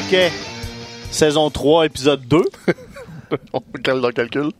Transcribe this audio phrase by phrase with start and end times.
[0.00, 0.30] Paquet.
[1.10, 2.42] Saison 3, épisode 2.
[3.52, 4.50] On calme dans le calcul.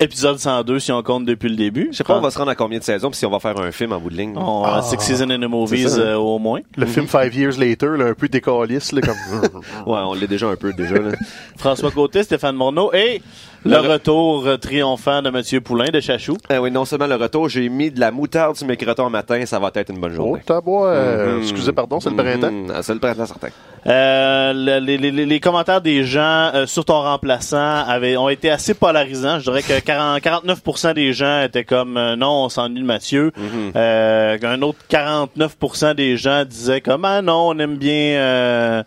[0.00, 1.90] Épisode 102 si on compte depuis le début.
[1.92, 3.38] Je sais pas, on va se rendre à combien de saisons, puis si on va
[3.38, 4.36] faire un film en bout de ligne.
[4.36, 6.60] On a Six Seasons in the Movies euh, au moins.
[6.76, 9.50] Le film Five Years Later, là, un peu décaliste, là, comme...
[9.86, 10.98] Ouais, on l'est déjà un peu, déjà.
[10.98, 11.12] Là.
[11.56, 13.22] François Côté, Stéphane Morneau et
[13.64, 16.36] le retour euh, triomphant de Mathieu Poulain de Chachou.
[16.50, 19.44] Eh oui, non seulement le retour, j'ai mis de la moutarde sur mes crotons matin,
[19.46, 20.42] ça va être une bonne oh, journée.
[20.46, 21.42] tabois, euh, Mhm.
[21.42, 22.50] excusez, pardon, c'est le printemps.
[22.50, 22.72] Mhm.
[22.74, 23.48] Ah, c'est le printemps, certain.
[23.86, 28.28] Euh, le- les, les- les- les commentaires des gens euh, sur ton remplaçant avaient, ont
[28.28, 29.38] été assez polarisants.
[29.38, 33.32] Je dirais que 40 49% des gens étaient comme euh, non, on s'ennuie de Mathieu.
[33.76, 38.84] Euh, un autre 49% des gens disaient comme ah non, on aime bien.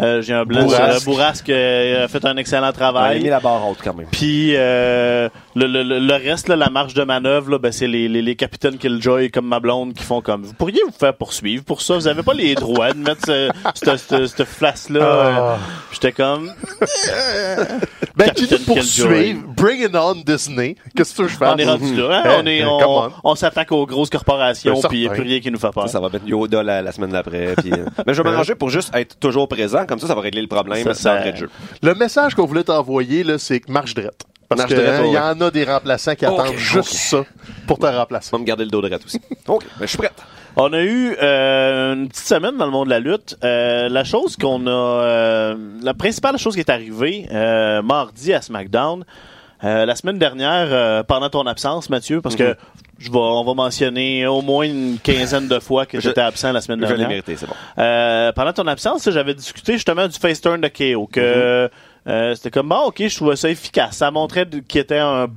[0.00, 0.64] Euh, euh, J'ai un blanc.
[0.64, 1.00] Bourrasque.
[1.00, 3.22] sur- Bourrasque euh, a fait un excellent On a travail.
[3.22, 4.06] mis la barre haute quand même.
[4.10, 8.08] Puis euh, le, le, le- reste, là, la marge de manœuvre, là, ben, c'est les,
[8.08, 11.64] les, les capitaines Killjoy comme ma blonde qui font comme vous pourriez vous faire poursuivre
[11.64, 11.94] pour ça.
[11.94, 15.00] Vous avez pas les droits de mettre ce, cette, cette, cette face-là.
[15.02, 15.52] Ah.
[15.52, 15.56] Euh,
[15.92, 16.50] J'étais comme
[18.16, 19.42] Ben, tu Captain dis poursuivre.
[19.56, 20.76] Bring it on, Disney.
[20.94, 21.54] Qu'est-ce que tu veux que je fasse?
[21.54, 22.08] on est rendu là.
[22.12, 22.22] hein?
[22.26, 23.10] Eh, on est eh, on, on.
[23.24, 25.86] on s'attaque aux grosses corporations puis il n'y a plus rien qui nous fait peur.
[25.88, 27.48] Ça, ça va mettre Yoda la, la semaine d'après.
[27.48, 27.54] euh,
[28.06, 30.48] Mais je vais m'arranger pour juste être toujours présent, comme ça, ça va régler le
[30.48, 31.50] problème Ça, jeu.
[31.82, 34.24] Le message qu'on voulait t'envoyer, là, c'est que marche drette.
[34.48, 37.24] Parce drette, hein, y en a des remplaçants qui attendent juste ça
[37.66, 38.30] pour te remplacer.
[38.32, 39.20] On va me garder le dos droit aussi.
[39.48, 40.12] OK, ben, je suis prête.
[40.56, 43.36] On a eu euh, une petite semaine dans le monde de la lutte.
[43.42, 48.40] Euh, la chose qu'on a, euh, la principale chose qui est arrivée euh, mardi à
[48.40, 49.04] SmackDown,
[49.62, 52.56] euh, la semaine dernière, euh, pendant ton absence, Mathieu, parce que
[52.98, 56.52] je vais, on va mentionner au moins une quinzaine de fois que Je- j'étais absent
[56.52, 57.08] la semaine Je dernière.
[57.08, 57.54] mérité, c'est bon.
[57.78, 61.70] Euh, pendant ton absence, j'avais discuté justement du face turn de KO que
[62.06, 65.28] euh, c'était comme bon ok je trouvais ça efficace ça montrait qu'il était un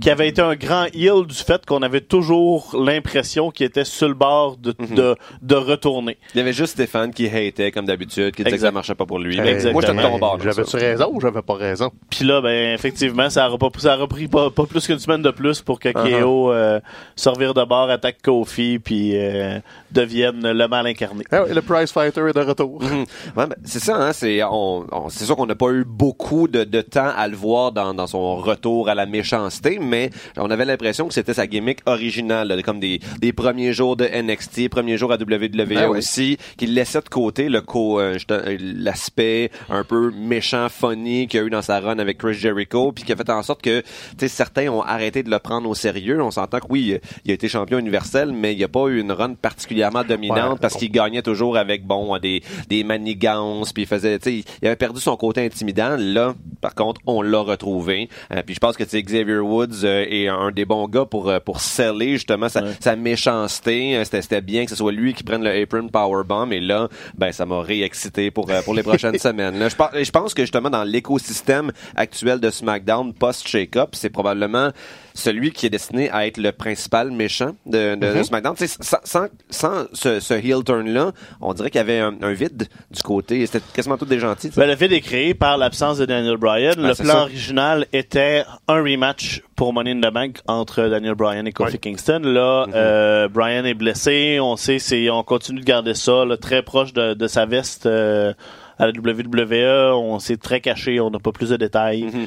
[0.00, 4.08] qu'il avait été un grand heel du fait qu'on avait toujours l'impression qu'il était sur
[4.08, 8.34] le bord de, de, de retourner Il y avait juste Stéphane qui hatait, comme d'habitude,
[8.34, 9.38] qui disait que ça marchait pas pour lui.
[9.38, 9.72] Exactement.
[9.72, 10.38] moi, j'étais de ton bord.
[10.38, 10.78] dans J'avais-tu ça.
[10.78, 11.90] raison ou j'avais pas raison?
[12.08, 15.22] puis là ben effectivement ça a, pas, ça a repris pas, pas plus qu'une semaine
[15.22, 16.80] de plus pour que KO euh,
[17.16, 19.58] se revire de bord attaque Kofi puis euh,
[19.90, 22.80] devienne le mal incarné Ah ouais, le prize fighter est de retour.
[22.82, 23.00] Mhm.
[23.36, 26.11] Ouais, ben, c'est ça, hein, c'est on, on- c'est sûr qu'on n'a pas eu beaucoup
[26.48, 30.50] de, de temps à le voir dans, dans son retour à la méchanceté, mais on
[30.50, 34.68] avait l'impression que c'était sa gimmick originale, là, comme des, des premiers jours de NXT,
[34.68, 35.86] premiers jours à WWE ouais.
[35.86, 41.40] aussi, qu'il laissait de côté le co, euh, euh, l'aspect un peu méchant, funny qu'il
[41.40, 43.62] y a eu dans sa run avec Chris Jericho, puis qui a fait en sorte
[43.62, 43.82] que
[44.26, 46.22] certains ont arrêté de le prendre au sérieux.
[46.22, 49.00] On s'entend que oui, il a été champion universel, mais il n'y a pas eu
[49.00, 50.58] une run particulièrement dominante Ouais.
[50.60, 55.00] parce qu'il gagnait toujours avec bon des des manigances puis il faisait il avait perdu
[55.00, 58.08] son côté intimidant là par contre on l'a retrouvé.
[58.32, 61.04] Euh, puis je pense que tu sais, Xavier Woods euh, est un des bons gars
[61.04, 62.70] pour euh, pour sceller justement sa, Ouais.
[62.80, 63.96] sa méchanceté.
[63.96, 67.32] Euh, c'était bien que ce soit lui qui prenne le apron powerbomb et là ben
[67.32, 69.68] ça m'a réexcité pour euh, pour les prochaines semaines là.
[69.68, 74.10] Je pense je pense que justement dans l'écosystème actuel de SmackDown post shake up c'est
[74.10, 74.70] probablement
[75.14, 78.54] celui qui est destiné à être le principal méchant de, de, de SmackDown.
[78.56, 82.68] Sans, sans, sans ce, ce heel turn-là, on dirait qu'il y avait un, un vide
[82.90, 83.44] du côté.
[83.46, 84.50] C'était quasiment tous des gentils.
[84.56, 86.74] Ben, le fait est créé par l'absence de Daniel Bryan.
[86.78, 87.22] le c'est plan ça.
[87.22, 91.78] original était un rematch pour Money in the Bank entre Daniel Bryan et Kofi.
[91.78, 92.20] Kingston.
[92.24, 92.72] Là, Mhm.
[92.74, 94.38] euh, Bryan est blessé.
[94.40, 97.86] On sait, c'est, on continue de garder ça là, très proche de, de sa veste
[97.86, 98.32] euh,
[98.78, 99.94] à la WWE.
[99.94, 101.00] On s'est très caché.
[101.00, 102.02] On n'a pas plus de détails.
[102.04, 102.26] Mhm.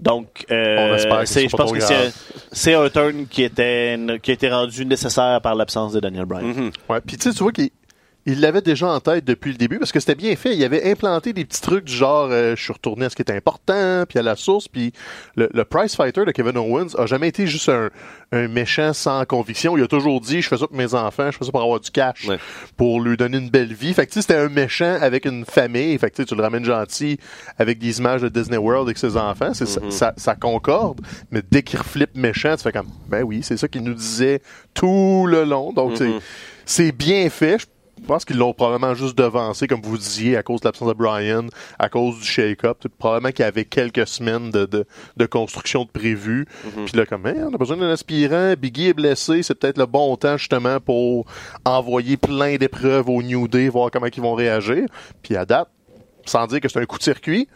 [0.00, 2.12] Donc, euh, On espère que c'est, ce je pense que c'est,
[2.52, 6.46] c'est un turn qui était, qui a été rendu nécessaire par l'absence de Daniel Bryan.
[6.46, 6.70] Mhm.
[6.88, 7.00] Ouais.
[7.06, 7.70] Puis tu sais, tu vois qu'il
[8.26, 10.54] il l'avait déjà en tête depuis le début parce que c'était bien fait.
[10.54, 13.22] Il avait implanté des petits trucs du genre euh, je suis retourné à ce qui
[13.22, 14.92] était important, puis à la source, puis
[15.36, 17.88] le, le prize fighter de Kevin Owens a jamais été juste un,
[18.32, 19.76] un méchant sans conviction.
[19.76, 21.80] Il a toujours dit je fais ça pour mes enfants, je fais ça pour avoir
[21.80, 22.38] du cash, Ouais.
[22.76, 23.94] pour lui donner une belle vie.
[23.94, 25.96] Fait que c'était un méchant avec une famille.
[25.98, 27.18] Fait que tu le ramènes gentil
[27.58, 29.54] avec des images de Disney World avec ses enfants.
[29.54, 31.00] C'est ça, ça, ça concorde.
[31.30, 34.42] Mais dès qu'il reflippe méchant, tu fais comme ben oui, c'est ça qu'il nous disait
[34.74, 35.72] tout le long.
[35.72, 36.10] Donc c'est-
[36.66, 37.58] c'est bien fait.
[37.58, 37.66] Je
[38.10, 41.46] pense qu'ils l'ont probablement juste devancé, comme vous disiez, à cause de l'absence de Brian,
[41.78, 42.78] à cause du shake-up.
[42.98, 44.84] Probablement qu'il y avait quelques semaines de, de,
[45.16, 46.46] de construction de prévu.
[46.86, 49.86] Puis là, comme, Hey, on a besoin d'un aspirant, Biggie est blessé, c'est peut-être le
[49.86, 51.24] bon temps justement pour
[51.64, 54.86] envoyer plein d'épreuves au New Day, voir comment ils vont réagir.
[55.22, 55.68] Puis à date,
[56.26, 57.46] sans dire que c'est un coup de circuit,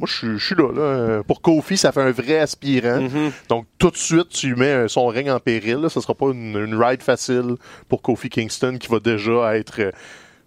[0.00, 1.22] moi, je suis- je suis là, là.
[1.22, 3.06] Pour Kofi, ça fait un vrai aspirant.
[3.48, 5.76] Donc, tout de suite, tu mets euh, son règne en péril.
[5.76, 5.88] Là.
[5.90, 7.56] Ce sera pas une, une ride facile
[7.88, 9.90] pour Kofi Kingston qui va déjà être euh,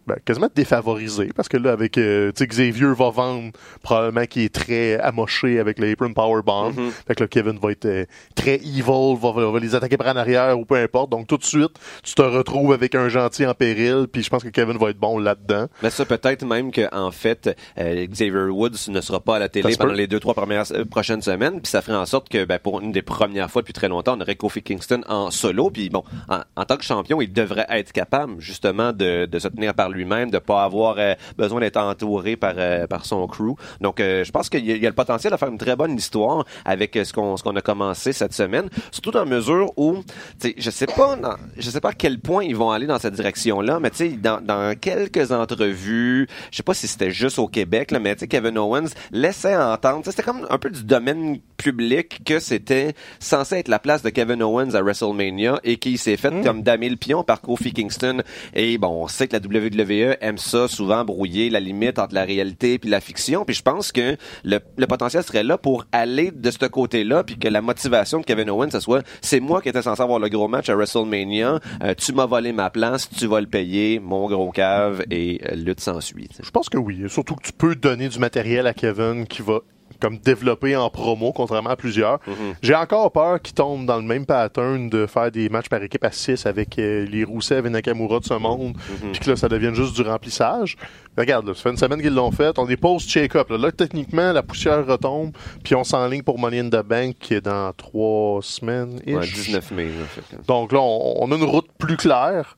[0.08, 1.30] ben, quasiment défavorisé.
[1.36, 3.52] Parce que là, avec euh, Xavier va vendre
[3.82, 6.74] probablement qu'il est très amoché avec le Apron Powerbomb.
[7.08, 8.06] Fait que là, Kevin va être euh,
[8.36, 11.10] très evil, va, les attaquer par en arrière ou peu importe.
[11.10, 11.72] Donc, tout de suite,
[12.04, 14.08] tu te retrouves avec un gentil en péril.
[14.12, 15.68] Puis je pense que Kevin va être bon là-dedans.
[15.82, 19.50] Mais ça, peut-être même que en fait, euh, Xavier Woods ne sera pas à la
[19.50, 22.60] télé pendant les deux, trois premières prochaines semaines, puis ça ferait en sorte que, ben,
[22.60, 25.90] pour une des premières fois depuis très longtemps, on aurait Kofi Kingston en solo, puis
[25.90, 29.74] bon, en, en tant que champion, il devrait être capable, justement, de, de se tenir
[29.74, 33.56] par lui-même, de pas avoir euh, besoin d'être entouré par, euh, par son crew.
[33.82, 35.58] Donc, euh, je pense qu'il y, a- il y a le potentiel de faire une
[35.58, 39.26] très bonne histoire avec ce qu'on ce qu'on a commencé cette semaine, surtout dans la
[39.30, 39.98] mesure où,
[40.40, 42.88] tu sais, je sais pas, dans- je sais pas à quel point ils vont aller
[42.88, 47.12] dans cette direction-là, mais tu sais, dans, dans quelques entrevues, je sais pas si c'était
[47.12, 50.70] juste au Québec, là, mais tu sais, Kevin Owens laissait entendre, c'était comme un peu
[50.70, 55.78] du domaine public que c'était censé être la place de Kevin Owens à WrestleMania et
[55.78, 58.22] qu'il s'est fait comme damer le pion par Kofi Kingston.
[58.54, 62.24] Et bon, on sait que la WWE aime ça souvent brouiller la limite entre la
[62.24, 63.46] réalité puis la fiction.
[63.46, 67.48] Puis je pense que le, potentiel serait là pour aller de ce côté-là, puis que
[67.48, 70.48] la motivation de Kevin Owens, ce soit c'est moi qui étais censé avoir le gros
[70.48, 74.52] match à WrestleMania, euh, tu m'as volé ma place, tu vas le payer, mon gros
[74.52, 76.30] cave et euh, lutte s'ensuit.
[76.42, 77.04] Je pense que oui.
[77.08, 79.60] Surtout que tu peux donner du matériel à Kevin qui va
[80.04, 82.20] comme développer en promo, contrairement à plusieurs.
[82.62, 86.04] J'ai encore peur qu'il tombe dans le même pattern de faire des matchs par équipe
[86.04, 88.76] à 6 avec euh, les Rousseff et Nakamura de ce monde,
[89.14, 90.76] puis que là, ça devienne juste du remplissage.
[91.16, 92.60] Mais regarde, là, ça fait une semaine qu'ils l'ont fait.
[92.60, 93.50] On est post-check-up.
[93.50, 93.58] Là.
[93.58, 95.32] Là, techniquement, la poussière retombe,
[95.64, 99.00] puis on s'enligne pour Money in the Bank qui est dans trois semaines.
[99.08, 99.86] Ouais, 19 mai.
[99.86, 102.58] là, fait Donc là, on, on a une route plus claire.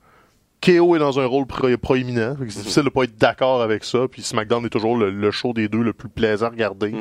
[0.66, 2.36] KO est dans un rôle pro- proéminent.
[2.50, 4.00] C'est difficile de pas être d'accord avec ça.
[4.10, 6.94] Puis SmackDown est toujours le, le show des deux le plus plaisant à regarder.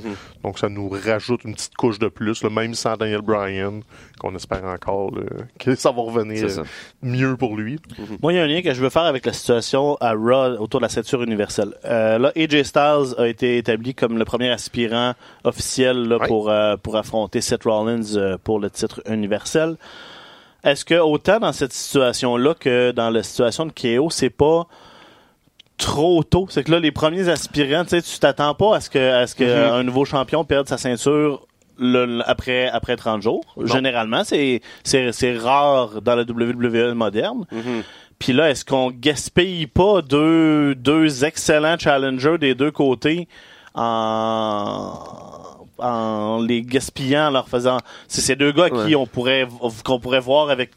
[0.43, 3.81] Donc ça nous rajoute une petite couche de plus, là, même sans Daniel Bryan,
[4.19, 5.23] qu'on espère encore là,
[5.59, 6.63] que ça va revenir ça.
[7.03, 7.79] mieux pour lui.
[8.23, 10.57] Moi, il y a un lien que je veux faire avec la situation à Raw
[10.61, 11.75] autour de la ceinture universelle.
[11.85, 15.15] Euh, là, AJ Styles a été établi comme le premier aspirant
[15.45, 16.29] officiel là, Ouais.
[16.29, 19.77] pour, euh, pour affronter Seth Rollins euh, pour le titre universel.
[20.65, 24.67] Est-ce que autant dans cette situation-là que dans la situation de KO, c'est pas
[25.77, 26.47] trop tôt?
[26.49, 29.27] C'est que là, les premiers aspirants, tu sais, tu t'attends pas à ce que, à
[29.27, 31.47] ce que un nouveau champion perde sa ceinture
[31.79, 33.43] le- le- après, après 30 jours.
[33.67, 34.61] Généralement, c'est,
[35.39, 37.45] rare dans la WWE moderne.
[38.21, 43.29] Puis là, est-ce qu'on gaspille pas deux, deux excellents challengers des deux côtés
[43.75, 44.95] en,
[45.79, 47.79] en les gaspillant, en leur faisant.
[48.09, 49.47] C'est ces deux gars qui on pourrait,
[49.85, 50.71] qu'on pourrait voir avec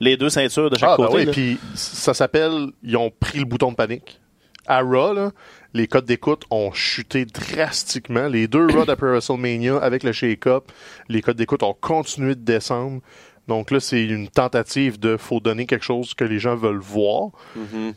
[0.00, 1.16] les deux ceintures de chaque Ah, ben côté.
[1.18, 1.32] oui, là.
[1.32, 4.20] puis ça s'appelle, ils ont pris le bouton de panique.
[4.66, 5.30] À Raw, là,
[5.74, 8.28] les codes d'écoute ont chuté drastiquement.
[8.28, 10.64] Les deux Raw d'après WrestleMania avec le shake-up,
[11.08, 13.00] les codes d'écoute ont continué de descendre.
[13.46, 17.28] Donc là, c'est une tentative de faut donner quelque chose que les gens veulent voir.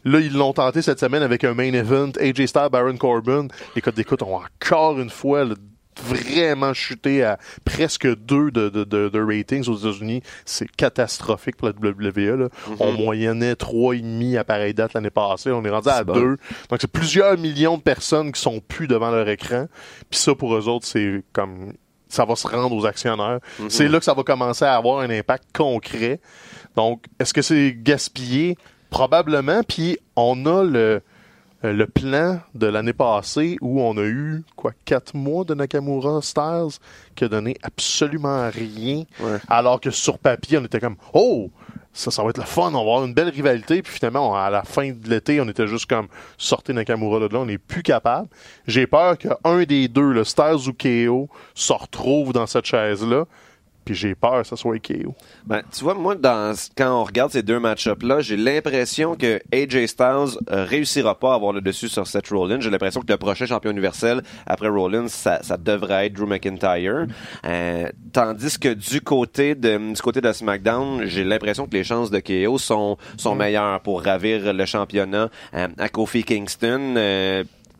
[0.04, 3.48] Là, ils l'ont tenté cette semaine avec un main event, AJ Styles, Baron Corbin.
[3.74, 5.56] Les codes d'écoute ont encore une fois là,
[6.04, 10.22] vraiment chuté à presque deux de, de, de, de ratings aux États-Unis.
[10.46, 12.36] C'est catastrophique pour la WWE.
[12.40, 12.50] Là.
[12.80, 15.52] On moyennait trois et demi à pareille date l'année passée.
[15.52, 16.14] On est rendu à C'est bon.
[16.14, 16.38] deux.
[16.70, 19.68] Donc c'est plusieurs millions de personnes qui sont plus devant leur écran.
[20.10, 21.74] Puis ça pour eux autres, c'est comme
[22.10, 23.40] ça va se rendre aux actionnaires.
[23.68, 26.22] C'est là que ça va commencer à avoir un impact concret.
[26.76, 28.56] Donc, est-ce que c'est gaspillé?
[28.90, 29.62] Probablement.
[29.68, 31.02] Puis on a le,
[31.64, 36.22] euh, le plan de l'année passée où on a eu, quoi, quatre mois de Nakamura
[36.22, 36.80] Styles
[37.16, 39.04] qui a donné absolument rien.
[39.20, 39.38] Ouais.
[39.48, 41.50] Alors que sur papier, on était comme, oh,
[41.94, 43.82] ça, ça va être le fun, on va avoir une belle rivalité.
[43.82, 47.34] Puis finalement, on- à la fin de l'été, on était juste comme, sortez Nakamura de
[47.34, 48.28] là, on n'est plus capable.
[48.68, 53.26] J'ai peur qu'un des deux, le Styles ou KO, se retrouve dans cette chaise-là.
[53.88, 55.16] Puis j'ai peur que ça soit KO.
[55.46, 59.86] Ben, tu vois, moi, dans, quand on regarde ces deux match-ups-là, j'ai l'impression que AJ
[59.86, 62.60] Styles euh, réussira pas à avoir le dessus sur Seth Rollins.
[62.60, 67.08] J'ai l'impression que le prochain champion universel après Rollins, ça, ça devrait être Drew McIntyre.
[67.46, 72.12] Euh, tandis que du côté de du côté de SmackDown, j'ai l'impression que les chances
[72.12, 76.96] de KO sont sont meilleures pour ravir le championnat euh, à Kofi Kingston.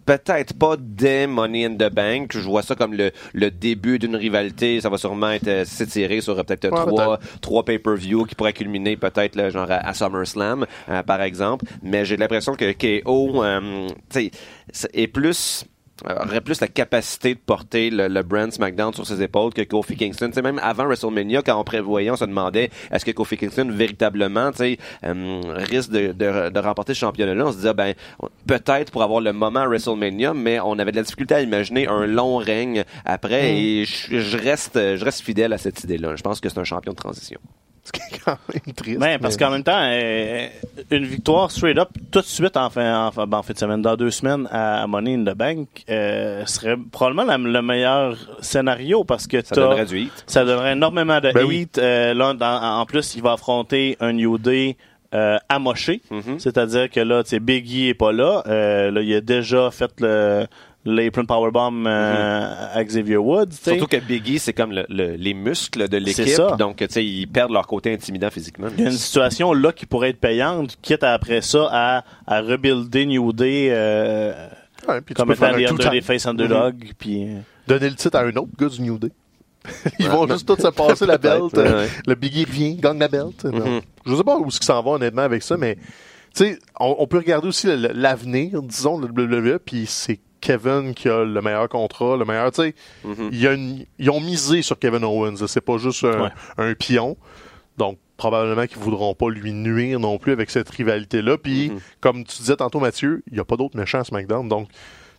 [0.10, 2.32] Euh, peut-être pas dès Money in the Bank.
[2.34, 4.80] Je vois ça comme le, le début d'une rivalité.
[4.82, 8.54] Ça va sûrement être euh, s'étirer sur euh, peut-être Ouais, trois, trois pay-per-view qui pourraient
[8.54, 11.66] culminer peut-être genre à, à SummerSlam, euh, par exemple.
[11.84, 13.88] Mais j'ai l'impression que KO euh,
[14.94, 15.66] est plus
[16.06, 19.96] aurait plus la capacité de porter le, le brand SmackDown sur ses épaules que Kofi
[19.96, 20.32] Kingston.
[20.44, 24.58] Même avant WrestleMania, quand on prévoyait, on se demandait est-ce que Kofi Kingston véritablement tu
[24.58, 27.48] sais, euh, risque de, de, de remporter ce championnat-là?
[27.48, 27.94] On se disait ben
[28.46, 31.88] peut-être pour avoir le moment à WrestleMania, mais on avait de la difficulté à imaginer
[31.88, 33.58] un long règne après.
[33.58, 36.16] Et je, je reste je reste fidèle à cette idée-là.
[36.16, 37.40] Je pense que c'est un champion de transition.
[37.88, 39.00] Ce qui est quand même triste.
[39.00, 40.48] Ben, parce mais- qu'en même temps, euh,
[40.92, 43.58] une victoire straight up tout de suite en fin, en, fin- ben, en fin de
[43.58, 48.18] semaine, dans deux semaines à Money in the Bank, euh, serait probablement la- le meilleur
[48.42, 50.24] scénario parce que Ça donnerait du heat.
[50.28, 51.48] ça donnerait énormément de Ben heat.
[51.48, 51.68] oui.
[51.78, 54.76] Euh, là, dans- en plus, il va affronter un New Day
[55.14, 56.02] euh, amoché.
[56.12, 56.38] Mhm.
[56.38, 58.44] C'est-à-dire que là, tu sais, Biggie est pas là.
[58.48, 60.46] Euh, là, il a déjà fait le
[60.88, 63.48] l'apron powerbomb euh, à Xavier Woods.
[63.50, 63.78] tu sais.
[63.78, 66.28] Surtout que Biggie, c'est comme le- le- les muscles de C'est l'équipe.
[66.36, 66.56] ça.
[66.58, 68.68] Donc, tu sais, ils perdent leur côté intimidant physiquement.
[68.78, 72.04] Il y a une situation là qui pourrait être payante, quitte à, après ça à,
[72.26, 74.48] à rebuilder New Day euh,
[74.88, 76.92] Ouais, puis tu comme étant faire les des face underdog.
[76.98, 79.12] Puis, euh, Donner le titre à un autre gars du New Day.
[80.00, 81.52] Ils vont juste tous se passer la belt.
[81.58, 81.88] Ouais.
[82.08, 83.44] Le Biggie revient, gagne la belt.
[83.44, 83.82] Mhm.
[84.06, 85.78] Je sais pas où ce qui s'en va honnêtement avec ça, mais
[86.80, 91.10] on, on peut regarder aussi le- le- l'avenir, disons, de WWE, puis c'est Kevin qui
[91.10, 92.76] a le meilleur contrat, le meilleur, tu sais.
[93.04, 93.30] Mhm.
[93.32, 95.46] il une- ils ont misé sur Kevin Owens.
[95.48, 96.30] C'est pas juste un, Ouais.
[96.58, 97.18] un pion.
[97.78, 101.38] Donc, probablement qu'ils voudront pas lui nuire non plus avec cette rivalité-là.
[101.38, 101.80] Puis, Mhm.
[102.02, 104.48] comme tu disais tantôt, Mathieu, il y a pas d'autres méchants à SmackDown.
[104.50, 104.70] Donc,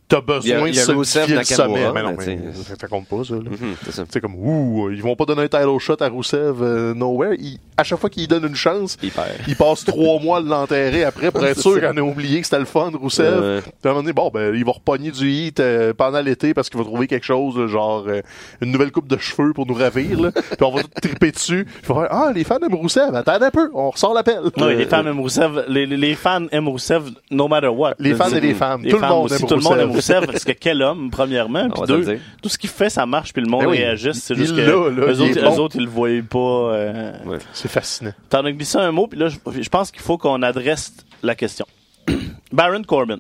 [0.09, 1.93] t'as besoin de solidifier le sommet.
[1.93, 3.35] Mais non, mais mais tu sais- ça, ça compte pas, ça.
[3.35, 3.41] là.
[3.43, 3.75] Mhm,
[4.11, 7.35] c'est comme, ouh, ils vont pas donner un title shot à Rusev euh, nowhere.
[7.39, 9.29] Il- à chaque fois qu'il donne une chance, Il perd.
[9.47, 12.59] il passe trois mois à l'enterrer après pour être sûr qu'on a oublié que c'était
[12.59, 13.41] le fun, Rousseff.
[13.41, 13.61] Ouais.
[13.63, 16.55] Puis à un moment donné, bon, ben, il va repogner du hit euh, pendant l'été
[16.55, 18.21] parce qu'il va trouver quelque chose, genre euh,
[18.61, 20.21] une nouvelle coupe de cheveux pour nous ravir.
[20.21, 20.33] Là.
[20.33, 21.67] Puis on va tout triper dessus.
[21.83, 24.41] Il va faire, ah, les fans aiment Rousseff, attendez un peu, on ressort l'appel.
[24.57, 25.51] oui, les fans aiment Rousseff.
[25.69, 27.95] Les, fans aiment Rousseff no matter what.
[27.99, 28.83] Les fans et les femmes.
[28.83, 29.98] Les Tout le femmes monde aussi, aime tout le monde aime Rousseff.
[30.01, 31.69] Rousseff parce que quel homme, premièrement.
[31.71, 33.79] Puis deux, tout ce qu'il fait, ça marche, puis le monde Ben oui.
[33.79, 34.23] réagisse.
[34.23, 35.59] C'est juste que là, eux, autres, eux bon.
[35.59, 36.39] autres, ils le voyaient pas.
[36.39, 37.39] euh, Ouais.
[37.53, 38.13] C'est fascinant.
[38.31, 41.35] T'en as glissé un mot, puis là, je, je pense qu'il faut qu'on adresse la
[41.35, 41.67] question.
[42.53, 43.19] Baron Corbin,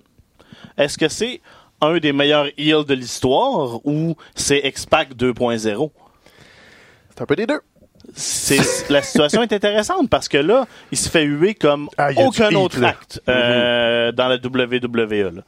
[0.77, 1.41] est-ce que c'est
[1.81, 5.91] un des meilleurs heels de l'histoire ou c'est X-Pac 2.0?
[7.11, 7.61] C'est un peu des deux.
[8.15, 8.59] C'est,
[8.91, 12.83] la situation est intéressante parce que là, il se fait huer comme Ah, aucun autre
[12.83, 15.35] acte euh, dans la WWE.
[15.37, 15.43] là.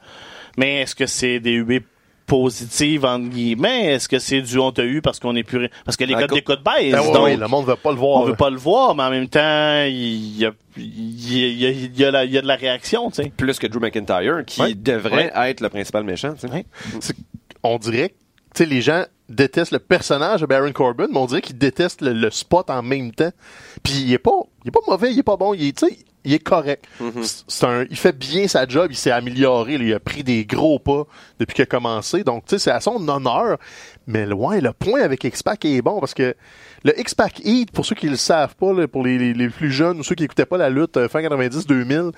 [0.57, 1.83] Mais est-ce que c'est des huées
[2.27, 3.93] positives, entre guillemets?
[3.93, 5.69] Est-ce que c'est du on t'a eu parce qu'on est plus...
[5.85, 7.97] Parce que les Ah, codes co- d'écoute baissent, ouais, donc le monde veut pas le
[7.97, 8.21] voir.
[8.21, 11.47] on veut pas le voir, mais en même temps, il y a, il y a,
[11.47, 13.31] il y a- il y a la- il y a de la réaction, tu sais.
[13.35, 14.73] Plus que Drew McIntyre, qui Ouais.
[14.73, 16.33] devrait être le principal méchant.
[16.33, 17.13] tu sais.
[17.63, 18.13] On dirait que
[18.55, 22.01] tu sais, les gens détestent le personnage de Baron Corbin, mais on dirait qu'ils détestent
[22.01, 23.31] le, le spot en même temps.
[23.83, 24.31] Puis il est pas,
[24.65, 26.85] il est pas mauvais, il est pas bon, il est, tu sais, il est correct.
[27.23, 30.23] C'est- C'est un, il fait bien sa job, il s'est amélioré, là, il a pris
[30.23, 31.03] des gros pas
[31.39, 32.23] depuis qu'il a commencé.
[32.23, 33.57] Donc, tu sais, c'est à son honneur.
[34.07, 36.35] Mais ouais, le point avec X-Pac est bon parce que
[36.83, 39.71] le X-Pac Heat, pour ceux qui le savent pas, là, pour les, les- les plus
[39.71, 42.11] jeunes ou ceux qui écoutaient pas la lutte euh, fin 90-2000,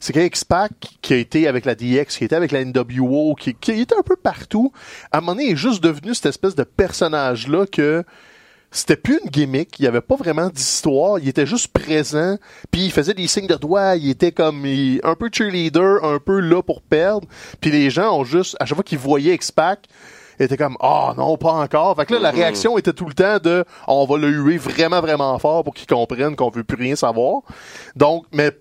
[0.00, 3.34] c'est qu'un X-Pac qui a été avec la DX, qui a été avec la NWO,
[3.36, 4.72] qui, qui était un peu partout,
[5.12, 8.02] à un moment donné, il est juste devenu cette espèce de personnage-là que
[8.70, 12.36] c'était plus une gimmick, il y avait pas vraiment d'histoire, il était juste présent,
[12.70, 16.18] puis il faisait des signes de doigts, il était comme il- un peu cheerleader, un
[16.18, 17.26] peu là pour perdre,
[17.60, 19.86] puis les gens ont juste, à chaque fois qu'ils voyaient X-Pac,
[20.38, 21.96] ils étaient comme ah non pas encore.
[21.96, 25.00] Fait que là la réaction était tout le temps de on va le huer vraiment
[25.00, 27.40] vraiment fort pour qu'ils comprennent qu'on veut plus rien savoir.
[27.96, 28.52] Donc mais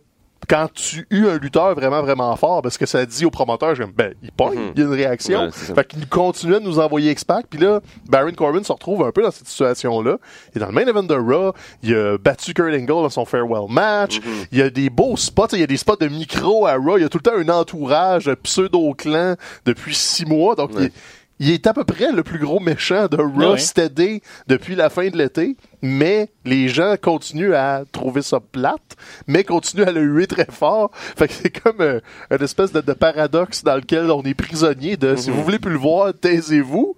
[0.50, 3.84] quand tu hues un lutteur vraiment vraiment fort parce que ça dit au promoteur je
[3.84, 4.72] ben il pogne Mhm.
[4.76, 7.82] il y a une réaction Ouais, fait qu'il continuait de nous envoyer X-Pac puis là
[8.08, 10.18] Baron Corbin se retrouve un peu dans cette situation là
[10.54, 13.26] il est dans le main event de Raw il a battu Kurt Angle dans son
[13.26, 14.46] farewell match Mhm.
[14.54, 16.98] il y a des beaux spots il y a des spots de micro à Raw
[16.98, 19.36] il y a tout le temps un entourage pseudo clan
[19.66, 20.86] depuis six mois donc il, Ouais.
[20.86, 20.92] est,
[21.40, 23.58] il est à peu près le plus gros méchant de Raw Ouais.
[23.60, 28.96] steady depuis la fin de l'été, mais les gens continuent à trouver ça plate,
[29.28, 30.92] mais continuent à le huer très fort.
[30.94, 32.00] Fait que c'est comme euh,
[32.32, 35.74] une espèce de, de paradoxe dans lequel on est prisonnier de si vous voulez plus
[35.74, 36.96] le voir, taisez-vous.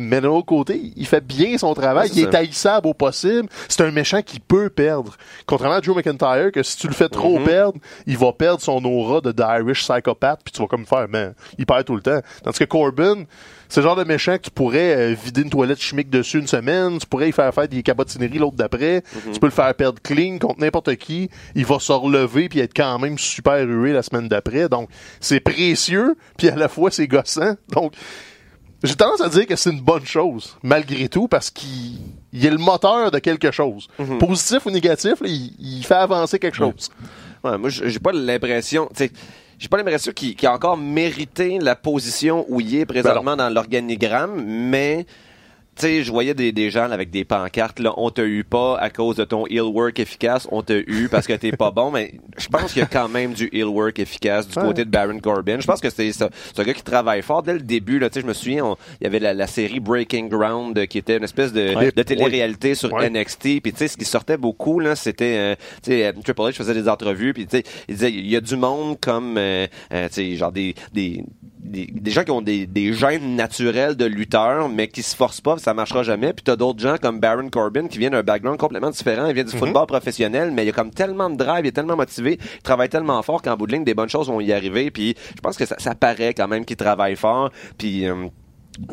[0.00, 2.08] Mais d'un autre côté, il fait bien son travail.
[2.08, 2.38] Ouais, il est ça.
[2.38, 3.48] haïssable au possible.
[3.68, 5.16] C'est un méchant qui peut perdre.
[5.44, 7.44] Contrairement à Drew McIntyre, que si tu le fais trop Mhm.
[7.44, 11.30] perdre, il va perdre son aura de d'Irish psychopathe, puis tu vas comme faire, mais
[11.58, 12.20] il perd tout le temps.
[12.44, 13.24] Tandis que Corbin,
[13.68, 16.46] c'est le genre de méchant que tu pourrais euh, vider une toilette chimique dessus une
[16.46, 19.32] semaine, tu pourrais y faire faire des cabotineries l'autre d'après, Mhm.
[19.32, 22.72] tu peux le faire perdre clean contre n'importe qui, il va se relever puis être
[22.74, 24.68] quand même super rué la semaine d'après.
[24.68, 24.88] Donc,
[25.20, 27.54] c'est précieux, puis à la fois c'est gossant.
[27.70, 27.92] Donc,
[28.82, 31.98] j'ai tendance à dire que c'est une bonne chose, malgré tout, parce qu'il
[32.32, 33.88] il est le moteur de quelque chose.
[33.98, 34.18] Mhm.
[34.18, 36.90] Positif ou négatif, là, il, il fait avancer quelque chose.
[37.42, 38.88] Ouais, moi, j'ai pas l'impression,
[39.58, 43.48] j'ai pas l'impression qu'il qu'il a encore mérité la position où il est présentement dans
[43.52, 45.06] l'organigramme, mais
[45.78, 48.76] tu sais, je voyais des, des gens avec des pancartes, là, on t'a eu pas
[48.78, 51.90] à cause de ton heel work efficace, on t'a eu parce que t'es pas bon,
[51.90, 54.64] mais je pense qu'il y a quand même du heel work efficace du Ouais.
[54.66, 55.60] côté de Baron Corbin.
[55.60, 58.20] Je pense que c'est un gars qui travaille fort dès le début, là, tu sais,
[58.22, 61.24] je me souviens, il y avait la, la série Breaking Ground euh, qui était une
[61.24, 61.92] espèce de, Ouais.
[61.94, 62.90] de télé-réalité sur.
[62.98, 66.40] NXT, puis tu sais, ce qui sortait beaucoup, là, c'était, euh, tu sais, euh, Triple
[66.42, 69.36] H faisait des entrevues, puis tu sais, il disait, il y a du monde comme,
[69.38, 71.22] euh, euh, tu sais, genre des, des,
[71.68, 75.40] des, des gens qui ont des, des gènes naturels de lutteurs, mais qui se forcent
[75.40, 76.32] pas, ça marchera jamais.
[76.32, 79.26] Puis t'as d'autres gens comme Baron Corbin qui vient d'un background complètement différent.
[79.26, 81.96] Il vient du football professionnel, mais il a comme tellement de drive, il est tellement
[81.96, 84.90] motivé, il travaille tellement fort qu'en bout de ligne, des bonnes choses vont y arriver.
[84.90, 87.50] Puis je pense que ça, ça paraît quand même qu'il travaille fort.
[87.76, 88.26] Puis, euh,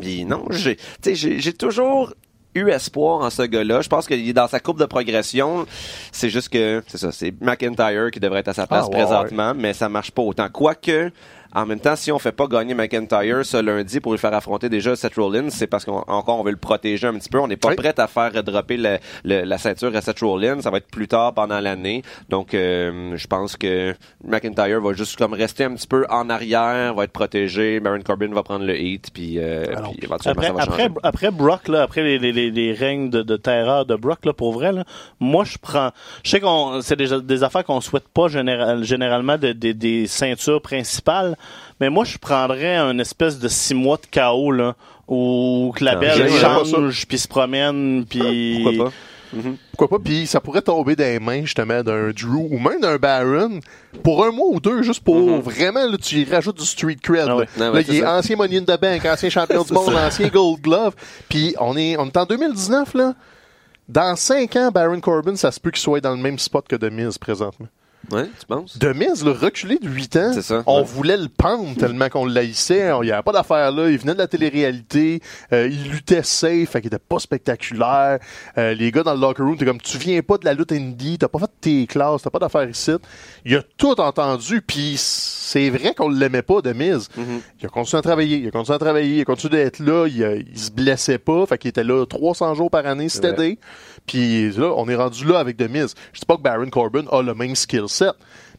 [0.00, 2.12] puis non, j'ai, tu sais, j'ai, j'ai toujours
[2.56, 3.82] eu espoir en ce gars-là.
[3.82, 5.66] Je pense qu'il est dans sa courbe de progression.
[6.12, 9.04] C'est juste que, c'est ça, c'est McIntyre qui devrait être à sa place Ah, ouais,
[9.04, 10.48] présentement, mais ça marche pas autant.
[10.48, 11.10] Quoique,
[11.54, 14.68] en même temps, si on fait pas gagner McIntyre ce lundi pour lui faire affronter
[14.68, 17.38] déjà Seth Rollins, c'est parce qu'encore on veut le protéger un petit peu.
[17.40, 17.76] On n'est pas Oui.
[17.76, 20.60] prêt à faire dropper le- le- la ceinture à Seth Rollins.
[20.60, 22.02] Ça va être plus tard pendant l'année.
[22.28, 26.94] Donc, euh, je pense que McIntyre va juste comme rester un petit peu en arrière,
[26.94, 27.80] va être protégé.
[27.80, 30.82] Baron Corbin va prendre le heat, puis, euh, Alors, puis éventuellement Après, ça va après,
[30.84, 30.94] changer.
[31.02, 34.32] après Brock, là, après les, les, les, les règnes de, de terreur de Brock, là,
[34.32, 34.84] pour vrai, là,
[35.20, 35.90] moi, je prends.
[36.24, 40.06] Je sais qu'on c'est des, des affaires qu'on souhaite pas général, généralement de- de- des
[40.06, 41.36] ceintures principales,
[41.80, 44.74] mais moi, je prendrais un espèce de six mois de chaos, là,
[45.08, 48.62] où que la belle change, puis se promène, puis.
[48.64, 48.92] Pourquoi pas?
[49.72, 50.02] Pourquoi pas?
[50.02, 53.60] Puis ça pourrait tomber dans les mains, justement, d'un Drew ou même d'un Baron
[54.02, 57.26] pour un mois ou deux, juste pour vraiment, là, tu y rajoutes du street cred.
[57.28, 57.48] Ah ouais.
[57.58, 57.66] là.
[57.68, 58.16] Ah Là, il est ça.
[58.16, 60.94] ancien Money in the Bank, ancien champion du monde, ancien Gold Glove.
[61.28, 63.14] Puis on est, on est en 2019, là.
[63.88, 66.76] Dans cinq ans, Baron Corbin, ça se peut qu'il soit dans le même spot que
[66.76, 67.68] The Miz présentement.
[68.12, 68.78] Ouais, tu penses?
[68.78, 70.84] De Miz, le reculé de 8 ans, ça, on ouais.
[70.84, 72.90] voulait le pendre tellement qu'on l'haïssait.
[73.02, 73.88] Il n'y avait pas d'affaire là.
[73.90, 75.20] Il venait de la télé-réalité.
[75.52, 78.18] euh, il luttait safe, fait qu'il était pas spectaculaire.
[78.58, 80.72] Euh, les gars dans le locker room, t'es comme, tu viens pas de la lutte
[80.72, 82.92] indie, t'as pas fait tes classes, t'as pas d'affaires ici.
[83.44, 87.08] Il a tout entendu, puis c'est vrai qu'on l'aimait pas, de Miz.
[87.60, 90.06] Il a continué à travailler, il a continué à travailler, il a continué d'être là,
[90.06, 93.58] il, il se blessait pas, fait qu'il était là 300 jours par année, c'était.
[94.06, 95.94] Puis là, on est rendu là avec The Miz.
[96.12, 98.12] Je dis pas que Baron Corbin a le même skill set,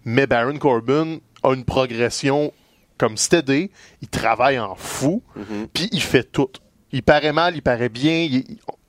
[0.05, 2.51] mais Baron Corbin a une progression
[2.97, 3.71] comme steady.
[4.01, 5.21] Il travaille en fou,
[5.73, 6.49] puis il fait tout.
[6.91, 8.43] Il paraît mal, il paraît bien, il,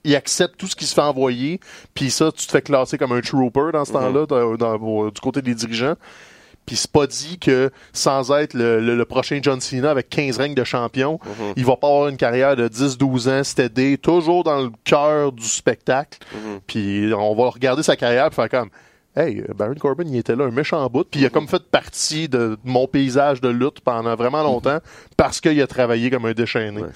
[0.05, 1.61] il accepte tout ce qui se fait envoyer,
[1.95, 5.21] puis ça, tu te fais classer comme un trooper dans ce temps-là, dans- au- du
[5.21, 5.97] côté des dirigeants.
[6.69, 10.37] Puis c'est pas dit que sans être le, le- le prochain John Cena avec 15
[10.39, 11.19] règnes de champion,
[11.57, 15.45] il va pas avoir une carrière de 10-12 ans, steady, toujours dans le cœur du
[15.47, 16.19] spectacle.
[16.67, 18.69] Puis on va regarder sa carrière et faire comme
[19.21, 22.29] Hey, Baron Corbin, il était là un méchant bout, puis il a comme fait partie
[22.29, 24.79] de mon paysage de lutte pendant vraiment longtemps
[25.17, 26.83] parce qu'il a travaillé comme un déchaîné.
[26.83, 26.89] Ouais,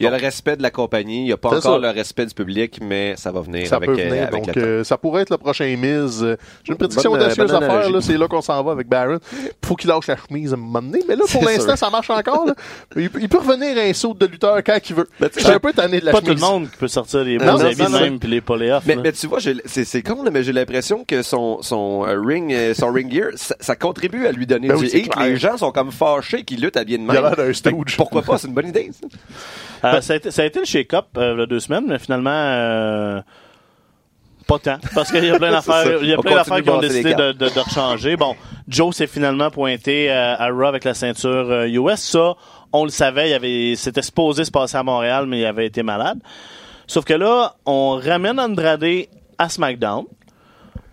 [0.00, 1.78] il y a le respect de la compagnie, il n'y a pas encore ça.
[1.78, 4.56] le respect du public, mais ça va venir Ça avec, peut euh, venir, avec donc
[4.56, 6.22] euh, ça pourrait être le prochain Miz.
[6.24, 8.60] Euh, J'ai une prédiction Bonne, euh, audacieuse bonne à faire, là, c'est là qu'on s'en
[8.64, 9.18] va avec Baron.
[9.64, 12.10] Faut qu'il lâche la chemise à un moment donné, mais là, pour l'instant, ça marche
[12.10, 12.46] encore.
[12.46, 12.54] là.
[12.96, 15.08] Il, peut- il peut revenir à un saut de lutteur quand il veut.
[15.20, 16.76] Ben, tu Je sais, suis un peu tanné de la Pas tout le monde qui
[16.76, 18.84] peut sortir les bons habits même puis les poléoffs.
[18.86, 22.06] Mais, mais tu vois, j'ai- c'est c'est con, là, mais j'ai l'impression que son, son
[22.06, 24.88] euh, ring, euh, son ring gear, ça, ça contribue à lui donner Ben du oui,
[24.90, 25.08] c'est hit.
[25.10, 25.26] clair.
[25.26, 27.34] Les gens sont comme fâchés qu'il lutte à bien de Il a même.
[27.34, 27.96] d'un stooge.
[27.96, 28.38] Pourquoi pas?
[28.38, 28.90] C'est une bonne idée.
[29.82, 29.94] ça.
[29.96, 31.84] Euh, ça, a été, ça a été le shake-up euh, il y a deux semaines,
[31.86, 33.20] mais finalement, euh,
[34.46, 34.78] pas tant.
[34.94, 37.32] Parce qu'il y a plein d'affaires il y a plein d'affaires qui ont décidé de,
[37.32, 38.16] de, de rechanger.
[38.16, 38.34] Bon,
[38.66, 42.00] Joe s'est finalement pointé euh, à Raw avec la ceinture euh, US.
[42.00, 42.34] Ça,
[42.72, 45.82] on le savait, il avait, c'était supposé se passer à Montréal, mais il avait été
[45.82, 46.18] malade.
[46.86, 48.84] Sauf que là, on ramène Andrade
[49.38, 50.04] à SmackDown.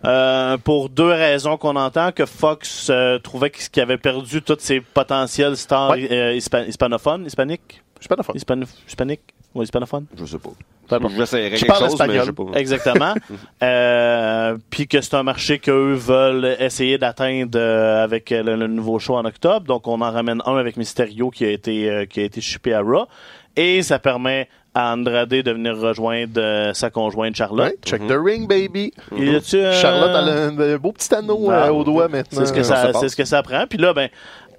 [0.06, 4.80] Euh, pour deux raisons qu'on entend que Fox euh, trouvait qu'il avait perdu toutes ses
[4.82, 6.08] potentiels stars Ouais.
[6.12, 8.36] euh, hispa- hispanophones, hispaniques, Je suis pas d'accord.
[8.36, 9.22] Hispano- hispaniques,
[9.54, 10.06] ou hispanophones.
[10.18, 10.50] Je sais pas.
[10.88, 12.26] Je quelque parle chose, mais je espagnol.
[12.26, 12.60] sais pas.
[12.60, 13.14] Exactement.
[13.64, 19.16] euh, puis que c'est un marché qu'eux veulent essayer d'atteindre avec le, le nouveau show
[19.16, 19.66] en octobre.
[19.66, 22.74] Donc on en ramène un avec Mysterio qui a été euh, qui a été shippé
[22.74, 23.08] à Raw
[23.56, 27.70] et ça permet à Andrade de venir rejoindre euh, sa conjointe Charlotte.
[27.72, 28.92] Ouais, check the ring, baby.
[29.16, 32.42] Tu, euh, Charlotte a un, un beau petit anneau Ah, euh, au doigt maintenant.
[32.42, 33.66] C'est ce que ça, ce que ça prend.
[33.68, 34.10] Puis là, ben,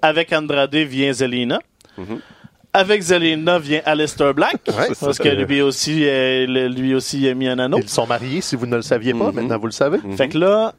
[0.00, 1.59] avec Andrade vient Zelina.
[2.72, 4.61] Avec Zelina vient Aleister Black.
[4.68, 6.07] Ouais, parce que lui aussi,
[6.46, 7.79] lui aussi a mis un anneau.
[7.79, 9.33] Ils sont mariés, si vous ne le saviez pas.
[9.33, 9.98] Maintenant, vous le savez.
[10.16, 10.74] Fait que là,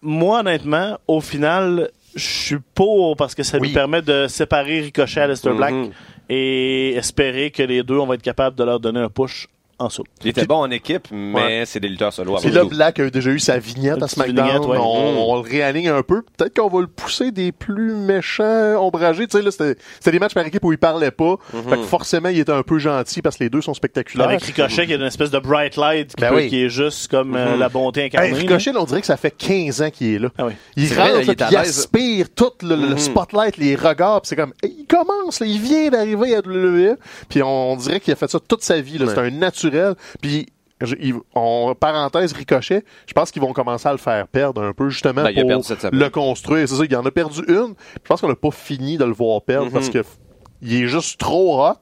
[0.00, 3.68] moi, honnêtement, au final, je suis pour parce que ça Oui.
[3.68, 5.90] nous permet de séparer Ricochet et Aleister Black Mhm.
[6.28, 9.48] Et espérer que les deux, on va être capable de leur donner un push
[9.82, 10.04] en saut.
[10.22, 11.62] Il était bon en équipe, mais Ouais.
[11.66, 12.64] c'est des lutteurs solo Puis là.
[12.64, 14.46] Black a déjà eu sa vignette à SmackDown.
[14.46, 14.78] vignette, ouais.
[14.80, 16.22] on, on le réaligne un peu.
[16.36, 19.26] Peut-être qu'on va le pousser des plus méchants, ombragés.
[19.26, 21.36] Tu sais, là, c'était des matchs par équipe où il parlait pas.
[21.68, 24.28] Fait que forcément, il était un peu gentil parce que les deux sont spectaculaires.
[24.28, 26.48] Avec Ricochet qui est une espèce de bright light qui, Ben peut- oui.
[26.48, 28.28] qui est juste comme euh, la bonté incarnée.
[28.28, 28.34] Hey.
[28.34, 30.28] Ricochet, là, on dirait que ça fait 15 ans qu'il est là.
[30.38, 30.52] Ah oui.
[30.76, 32.98] Il rentre, vrai, là, il aspire tout le, le Mhm.
[32.98, 36.96] spotlight, les regards, c'est comme, il commence, là, il vient d'arriver à WWE,
[37.28, 39.71] puis on, dirait qu'il a fait ça toute sa vie, c'est un naturel,
[40.20, 40.46] puis
[41.34, 45.22] en parenthèse, Ricochet, je pense qu'ils vont commencer à le faire perdre un peu, justement,
[45.22, 45.44] Ben, pour
[45.92, 46.68] le construire.
[46.68, 47.74] C'est ça, il en a perdu une.
[47.94, 49.72] Je pense qu'on n'a pas fini de le voir perdre Mhm.
[49.72, 50.02] parce que
[50.60, 51.74] il est juste trop hot.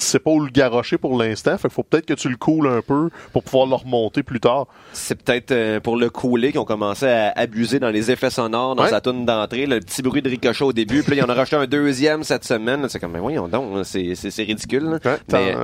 [0.00, 1.58] Sais pas où le garrocher pour l'instant.
[1.58, 4.38] Fait qu'il faut peut-être que tu le coules un peu pour pouvoir le remonter plus
[4.38, 4.66] tard.
[4.92, 8.76] C'est peut-être euh, pour le couler qu'ils ont commencé à abuser dans les effets sonores
[8.76, 8.90] dans Ouais.
[8.90, 9.66] sa tourne d'entrée.
[9.66, 11.02] Le petit bruit de ricochet au début.
[11.02, 12.86] Puis là, il en a rajouté un deuxième cette semaine.
[12.88, 15.00] C'est comme, mais voyons donc, c'est, ridicule.
[15.04, 15.54] Ouais, mais,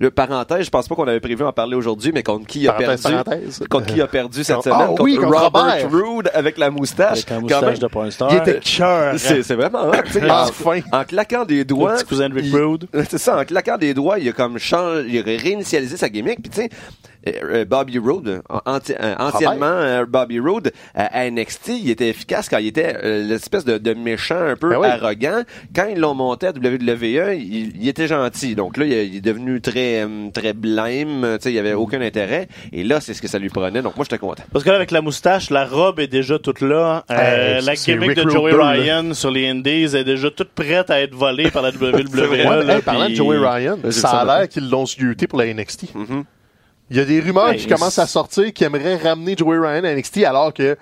[0.00, 2.68] le parenthèse, je pense pas qu'on avait prévu en parler aujourd'hui, mais contre qui il
[2.70, 3.24] a Parenthèse, perdu?
[3.24, 3.62] parenthèse.
[3.68, 4.78] Contre qui a perdu cette Ah, semaine?
[4.98, 5.90] ah oui, contre Robert Robert.
[5.90, 7.10] Roode avec la moustache.
[7.28, 8.30] Avec un Quand moustache même, de.
[8.30, 9.14] Il était cœur.
[9.18, 9.90] c'est, c'est vraiment
[10.30, 10.46] Ah,
[10.92, 11.92] en- claquant des Le doigts.
[11.96, 12.86] petit cousin de Rick Rude.
[13.10, 16.40] C'est ça, en claquant des doigts, il a comme changé, il a réinitialisé sa gimmick.
[16.40, 16.68] Puis tu
[17.68, 22.48] Bobby Roode, euh, anti- euh, anciennement euh, Bobby Roode, euh, à NXT, il était efficace
[22.48, 24.86] quand il était euh, l'espèce de, de méchant un peu Ben oui.
[24.88, 25.42] arrogant.
[25.74, 28.54] Quand ils l'ont monté à WWE, il, il était gentil.
[28.54, 31.24] Donc là, il, est- il est devenu très euh, très blême.
[31.24, 32.48] euh, Tu sais, il avait aucun intérêt.
[32.72, 33.82] Et là, c'est ce que ça lui prenait.
[33.82, 34.42] Donc moi, j'étais content.
[34.52, 37.04] Parce que là, avec la moustache, la robe est déjà toute là.
[37.10, 38.70] Euh, Hey, la gimmick Rick de Joey 2, là.
[38.70, 42.64] Ryan sur les Indies est déjà toute prête à être volée par la WWE.
[42.64, 45.46] Là, hey, parlant puis- de Joey Ryan, ça a l'air qu'ils l'ont sciuté pour la
[45.52, 45.94] NXT.
[45.94, 46.24] Mhm.
[46.92, 49.82] Il y a des rumeurs Ouais, qui commencent à sortir qui aimeraient ramener Joey Ryan
[49.84, 50.76] à NXT alors que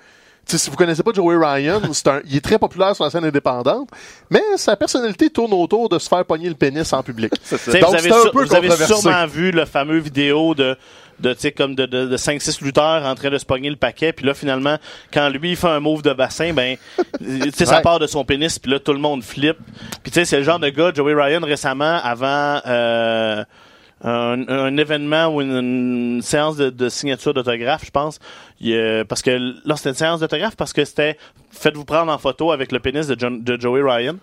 [0.45, 3.05] tu sais, si vous connaissez pas Joey Ryan, c'est un, il est très populaire sur
[3.05, 3.89] la scène indépendante,
[4.29, 7.31] mais sa personnalité tourne autour de se faire pogner le pénis en public.
[7.47, 10.53] Tu sais, Donc vous avez, c'est un peu vous avez sûrement vu le fameux vidéo
[10.55, 10.75] de
[11.19, 13.75] de tu sais comme de, de, de 5-6 lutteurs en train de se pogner le
[13.75, 14.77] paquet puis là finalement
[15.13, 16.77] quand lui il fait un move de bassin ben
[17.19, 19.57] tu sais ça part de son pénis puis là tout le monde flippe.
[20.01, 23.43] Puis tu sais c'est le genre de gars Joey Ryan récemment avant euh,
[24.03, 28.19] un, un événement ou une, une séance de, de signature d'autographe, je pense.
[28.59, 29.31] Il, euh, parce que
[29.65, 31.17] là, c'était une séance d'autographe parce que c'était
[31.51, 34.15] faites-vous prendre en photo avec le pénis de, John- de Joey Ryan.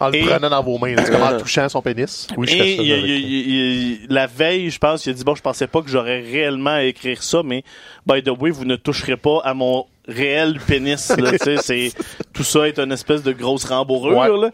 [0.00, 2.26] En le prenant dans vos mains, en touchant son pénis.
[2.36, 5.66] Oui, je Et il- il- la veille, je pense, il a dit bon, je pensais
[5.66, 7.64] pas que j'aurais réellement à écrire ça, mais
[8.06, 11.08] by the way, vous ne toucherez pas à mon réel pénis.
[11.16, 11.92] là, tu sais, c'est
[12.34, 14.16] tout ça est une espèce de grosse rembourrure.
[14.18, 14.28] Ouais.
[14.46, 14.50] Là.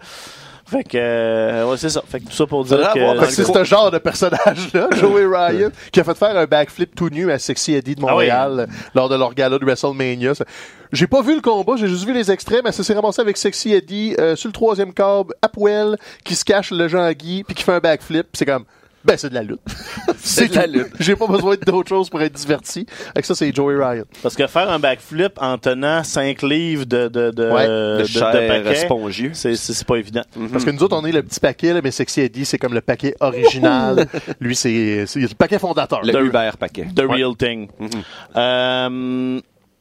[0.71, 2.03] Fait que euh, ouais, c'est ça.
[2.09, 3.99] Fait que tout ça pour dire Faudrait avoir que Fait que c'est ce genre de
[3.99, 8.01] personnage-là, Joey Ryan, qui a fait faire un backflip tout nu à Sexy Eddie de
[8.07, 8.11] Ah.
[8.13, 10.35] Montréal euh, lors de leur gala de WrestleMania.
[10.35, 10.45] Ça-
[10.93, 13.37] J'ai pas vu le combat, j'ai juste vu les extraits, mais ça s'est ramassé avec
[13.37, 17.55] Sexy Eddie euh, sur le troisième câble, à poil, qui se cache le Jean-Guy, puis
[17.55, 18.23] qui fait un backflip.
[18.23, 18.65] puis C'est comme,
[19.05, 19.61] ben c'est de la lutte.
[20.19, 20.93] c'est de la lutte.
[21.01, 22.85] J'ai pas besoin d'autre chose pour être diverti.
[23.15, 24.05] Avec ça, c'est Joey Ryan.
[24.23, 28.49] parce que faire un backflip en tenant 5 livres de de de, Ouais, de, de
[28.65, 29.31] paquet, spongieux.
[29.35, 30.23] c'est pas évident.
[30.53, 32.75] Parce que nous autres, on est le petit paquet, là, mais Sexy Eddie, c'est comme
[32.75, 34.07] le paquet original.
[34.41, 36.01] Lui, c'est le paquet fondateur.
[36.05, 36.87] Le De- Uber paquet.
[36.95, 37.69] The real thing.
[38.37, 39.41] Euh,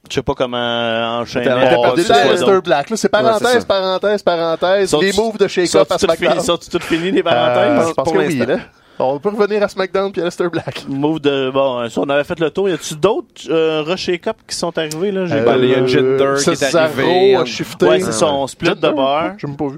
[0.09, 1.45] je sais pas comment enchaîner.
[1.45, 2.89] La- d'Aleister Black.
[2.89, 2.97] là.
[2.97, 4.95] C'est Ouais, parenthèse, parenthèse, parenthèse.
[4.99, 6.39] Les moves de Sont-tu shake-up à SmackDown.
[6.41, 7.89] sont-tu toutes finies les Euh, parenthèses?
[7.89, 8.57] je pense pour que oui, là.
[9.01, 10.85] On peut revenir à SmackDown puis Aleister Black.
[10.89, 12.67] Move de bon, euh, ça, on avait fait le tour.
[12.69, 15.25] Y a-tu d'autres euh, Rush Shake Up qui sont arrivés là?
[15.25, 17.35] J'ai Euh, pas- il y a Jinder qui est Cesaro arrivé.
[17.35, 17.85] a shifté.
[17.87, 18.27] Ouais, c'est ça.
[18.27, 19.33] On split de bar.
[19.37, 19.77] J'ai même pas vu.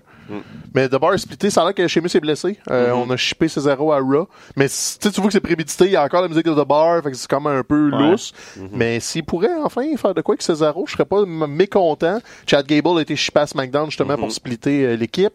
[0.73, 2.57] Mais de bar est splitté, ça a l'air que Sheamus est blessé.
[2.69, 4.29] Euh, On a shippé Cesaro à Raw.
[4.55, 6.53] Mais tu sais, tu vois que c'est prémédité, il y a encore la musique de
[6.53, 7.97] The Bar, fait que c'est comme un peu Ouais.
[8.11, 8.31] lousse.
[8.71, 12.19] Mais s'il pourrait enfin faire de quoi avec Cesaro, je serais pas mécontent.
[12.47, 15.33] Chad Gable a été shippé à SmackDown justement pour splitter euh, l'équipe.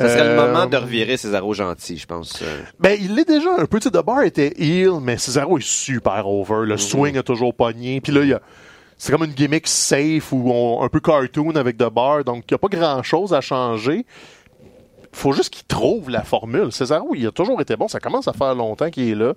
[0.00, 2.40] Ça serait le Euh, moment de revirer Cesaro gentil, je pense.
[2.42, 2.60] euh.
[2.78, 3.78] Ben, il l'est déjà un peu.
[3.80, 6.66] Tu sais, The Bar était heel, mais Cesaro est super over.
[6.66, 8.00] Le swing a toujours pogné.
[8.00, 8.40] Puis là, il y a...
[8.98, 12.24] c'est comme une gimmick safe ou on- un peu cartoon avec The Bar.
[12.24, 14.04] Donc, il n'y a pas grand-chose à changer.
[15.12, 16.70] faut juste qu'il trouve la formule.
[16.72, 17.88] Cesaro, il a toujours été bon.
[17.88, 19.34] Ça commence à faire longtemps qu'il est là.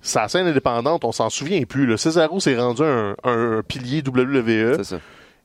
[0.00, 1.86] Sa scène indépendante, on s'en souvient plus.
[1.86, 1.96] Là.
[1.96, 4.76] Cesaro s'est rendu un, un pilier WWE.
[4.76, 4.96] C'est ça.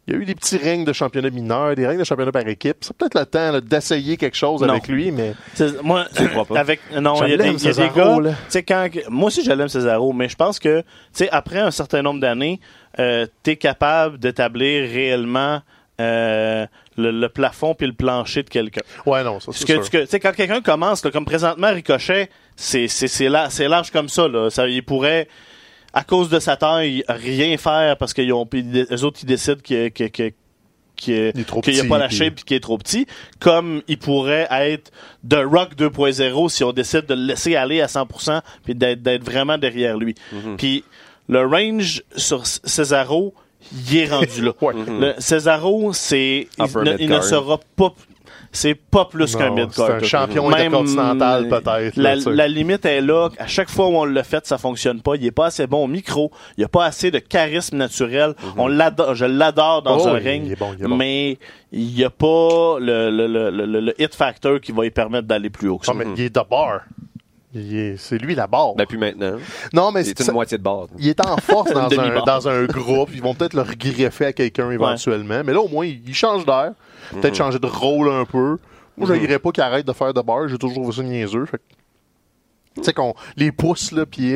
[0.10, 2.48] Il y a eu des petits règnes de championnat mineur, des règnes de championnat par
[2.48, 2.78] équipe.
[2.82, 4.70] C'est peut-être le temps d'essayer quelque chose Non.
[4.70, 5.34] avec lui, mais
[5.84, 6.60] Moi, crois pas?
[6.60, 8.34] avec non, Je il y a des, y a des Cesaro, gars.
[8.52, 10.84] tu quand moi aussi je l'aime Cesaro, mais je pense que
[11.16, 12.60] tu après un certain nombre d'années,
[12.98, 15.62] euh, t'es capable d'établir réellement
[16.02, 16.66] euh,
[16.98, 18.82] le, le plafond puis le plancher de quelqu'un.
[19.06, 19.84] ouais, non, ça c'est que, sûr.
[19.84, 23.50] tu- que- tu sais, quand quelqu'un commence, là, comme présentement Ricochet, c'est c'est c'est la-
[23.50, 24.28] c'est large comme ça.
[24.28, 24.50] Là.
[24.50, 24.68] ça.
[24.68, 25.28] Il pourrait,
[25.94, 29.62] à cause de sa taille, rien faire parce qu'ils ont, puis les autres ils décident
[29.64, 30.32] que que que
[30.96, 33.06] qu'il n'y a petit, pas la puis- shape et qu'il est trop petit,
[33.40, 34.92] comme il pourrait être
[35.28, 39.58] The Rock 2.0 si on décide de le laisser aller à 100% puis d'être vraiment
[39.58, 40.16] derrière lui.
[40.34, 40.58] Mhm.
[40.58, 40.84] Puis
[41.30, 43.34] le range sur Cesaro,
[43.90, 44.52] il est rendu là.
[44.62, 44.74] Ouais.
[44.76, 47.24] Le Cesaro, c'est il, ne- il ne mid-card.
[47.24, 47.94] sera pas
[48.52, 49.88] c'est pas plus qu'un mid-card.
[50.00, 51.96] c'est un champion intercontinental, peut-être,
[52.30, 53.30] La, limite est là.
[53.38, 55.16] À chaque fois où on l'a fait, ça fonctionne pas.
[55.16, 56.32] Il est pas assez bon au micro.
[56.58, 58.34] Il a pas assez de charisme naturel.
[58.58, 59.16] On l'adore.
[59.16, 60.52] Je l'adore dans Oh, un il ring.
[60.52, 60.96] est bon, il est bon.
[60.98, 61.38] Mais
[61.72, 65.28] il y a pas le, le, le, le, le hit factor qui va lui permettre
[65.28, 65.92] d'aller plus haut que ça.
[65.94, 66.82] Ah, mais il est de bar.
[67.54, 68.76] C'est lui la barre.
[68.76, 69.38] Ben, puis maintenant,
[69.74, 70.88] non, mais c'est une moitié de barre.
[71.00, 72.26] il est en force dans, un, demi-barre.
[72.26, 73.10] dans un groupe.
[73.14, 75.42] Ils vont peut-être le regreffer à quelqu'un éventuellement.
[75.44, 76.74] Mais là, au moins, il, il change d'air.
[77.12, 77.22] Mhm.
[77.22, 78.58] Peut-être changer de rôle un peu.
[78.98, 80.48] Moi, je dirais pas qu'il arrête de faire de bar.
[80.48, 81.46] J'ai toujours vu ça niaiseux.
[81.46, 81.62] Fait
[82.76, 84.36] Tu sais qu'on les pousse, là, puis...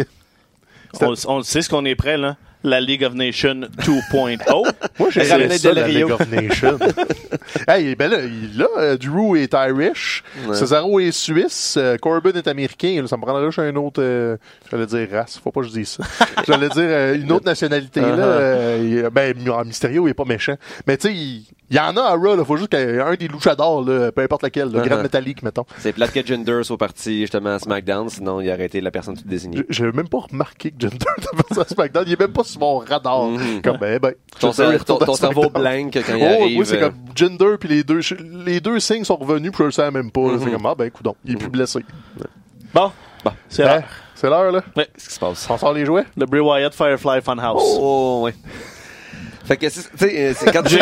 [1.02, 2.38] on, sait ce qu'on est prêt, là.
[2.64, 4.40] La League of Nations 2.0.
[5.00, 6.08] Moi, j'ai ramené ça, Del la Rio.
[6.08, 6.80] League of Nations.
[7.68, 10.24] hey, ben là, il- là, euh, Drew est Irish,
[10.54, 13.00] Cesaro est Suisse, euh, Corbin est Américain.
[13.02, 14.38] Là, ça me prendrait juste un autre, euh,
[14.72, 16.04] j'allais dire race, faut pas que je dise ça.
[16.48, 18.02] j'allais dire euh, une autre nationalité.
[18.02, 20.56] là, euh, il- ben, Mi- Mysterio, il est pas méchant.
[20.88, 23.28] Mais tu sais, il, il y en a à Raw, là, faut juste qu'un des
[23.28, 25.02] luchadors, là, peu importe lequel, le grand Uh-huh.
[25.02, 25.66] métallique, mettons.
[25.80, 29.16] C'est plate que Jinder soit parti justement à SmackDown, sinon il aurait été la personne
[29.18, 29.64] toute désignée.
[29.70, 32.04] J'ai même pas remarqué que Jinder était passé à SmackDown.
[32.06, 33.26] Il est même pas sur mon radar.
[33.26, 33.62] Mhm.
[33.62, 34.14] Comme, ben, ben.
[34.40, 36.60] Ton, cer- ton- ton cerveau blank quand il Oh, arrive.
[36.60, 38.00] oui, c'est euh, comme Jinder puis les deux,
[38.46, 40.22] les deux signes sont revenus puis je le savais même pas.
[40.40, 40.52] C'est Mhm.
[40.54, 41.80] comme, ah ben, écoute il est plus blessé.
[42.74, 42.92] Bon.
[43.24, 43.32] Bon.
[43.50, 43.68] C'est Hein?
[43.76, 43.84] l'heure.
[44.16, 44.62] C'est l'heure, là?
[44.76, 45.48] Qu'est-ce qui se passe?
[45.50, 46.06] On sort les jouets?
[46.16, 47.62] Le Bray Wyatt Firefly Funhouse.
[47.80, 48.34] Oh, ouais.
[49.46, 50.76] Fait que, c'est- tu sais, c'est quand tu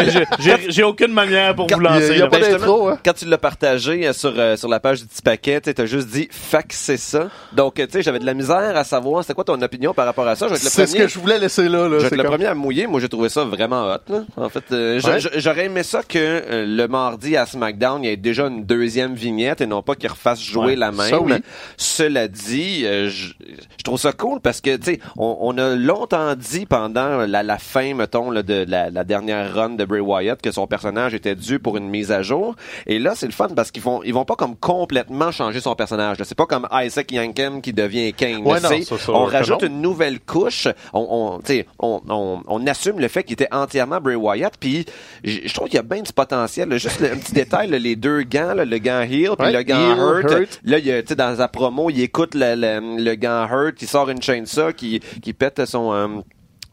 [0.70, 2.08] J'ai- aucune manière pour Quand- vous y a- lancer.
[2.12, 2.30] il y a là.
[2.30, 3.00] pas Ben, hein?
[3.04, 5.86] Quand tu l'as partagé euh, sur, euh, sur la page du petit paquet, tu as
[5.86, 7.30] juste dit fac c'est ça.
[7.54, 10.06] Donc, euh, tu sais, j'avais de la misère à savoir c'était quoi ton opinion par
[10.06, 10.48] rapport à ça.
[10.48, 11.88] Je vais être le C'est ce que je voulais laisser là.
[11.88, 11.90] là.
[11.90, 12.88] Je vais C'est être le comme- premier à mouiller.
[12.88, 13.98] Moi, j'ai trouvé ça vraiment hot.
[14.10, 14.24] Là.
[14.38, 15.20] En fait, euh, Ouais.
[15.38, 19.14] j'aurais aimé ça que euh, le mardi à SmackDown, il y ait déjà une deuxième
[19.16, 20.76] vignette et non pas qu'ils refassent jouer Ouais.
[20.76, 21.10] la même.
[21.10, 21.34] Ça, oui.
[21.78, 23.34] Cela dit, euh, je,
[23.78, 27.44] je trouve ça cool parce que, tu sais, on, on a longtemps dit pendant la,
[27.44, 31.14] la fin, mettons, là, de la, la dernière run de Bray Wyatt que son personnage
[31.14, 32.56] était dû pour une mise à jour.
[32.88, 35.76] Et là, c'est le fun parce qu'ils font, ils vont pas comme complètement changer son
[35.76, 36.18] personnage.
[36.24, 38.14] C'est pas comme Isaac Yankem qui devient.
[38.22, 39.68] Ouais, non, ça, ça, on rajoute non.
[39.68, 40.68] une nouvelle couche.
[40.94, 44.54] On, on, on, on, on assume le fait qu'il était entièrement Bray Wyatt.
[44.60, 44.86] Puis
[45.24, 46.70] je trouve qu'il y a bien du potentiel.
[46.70, 46.78] là.
[46.78, 49.64] Juste un petit détail, là, les deux gants, là, le gant heel puis Ouais, le
[49.64, 50.32] gant hurt.
[50.32, 50.60] hurt.
[50.64, 54.10] Là, il y dans sa promo, il écoute le, le, le gant hurt, il sort
[54.10, 55.94] une chainsaw qui, qui pète son...
[55.94, 56.08] euh,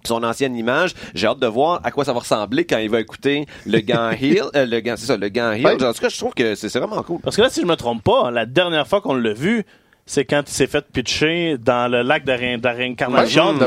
[0.05, 0.95] son ancienne image.
[1.15, 4.11] J'ai hâte de voir à quoi ça va ressembler quand il va écouter le gant
[4.21, 5.65] heel, euh, le gant, c'est ça, le gant heel.
[5.67, 5.73] Ouais.
[5.85, 7.21] En tout cas, je trouve que c'est vraiment cool.
[7.21, 9.65] Parce que là, si je me trompe pas, la dernière fois qu'on l'a vu,
[10.07, 13.55] c'est quand il s'est fait pitcher dans le lac de, ré- de la réincarnation Ouais,
[13.59, 13.67] de, de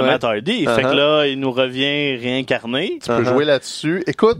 [0.00, 0.66] Matt euh, Hardy.
[0.66, 0.74] Ouais.
[0.74, 0.90] Fait Uh-huh.
[0.90, 2.98] que là, il nous revient réincarné.
[3.02, 4.02] Tu peux jouer là-dessus.
[4.06, 4.38] Écoute,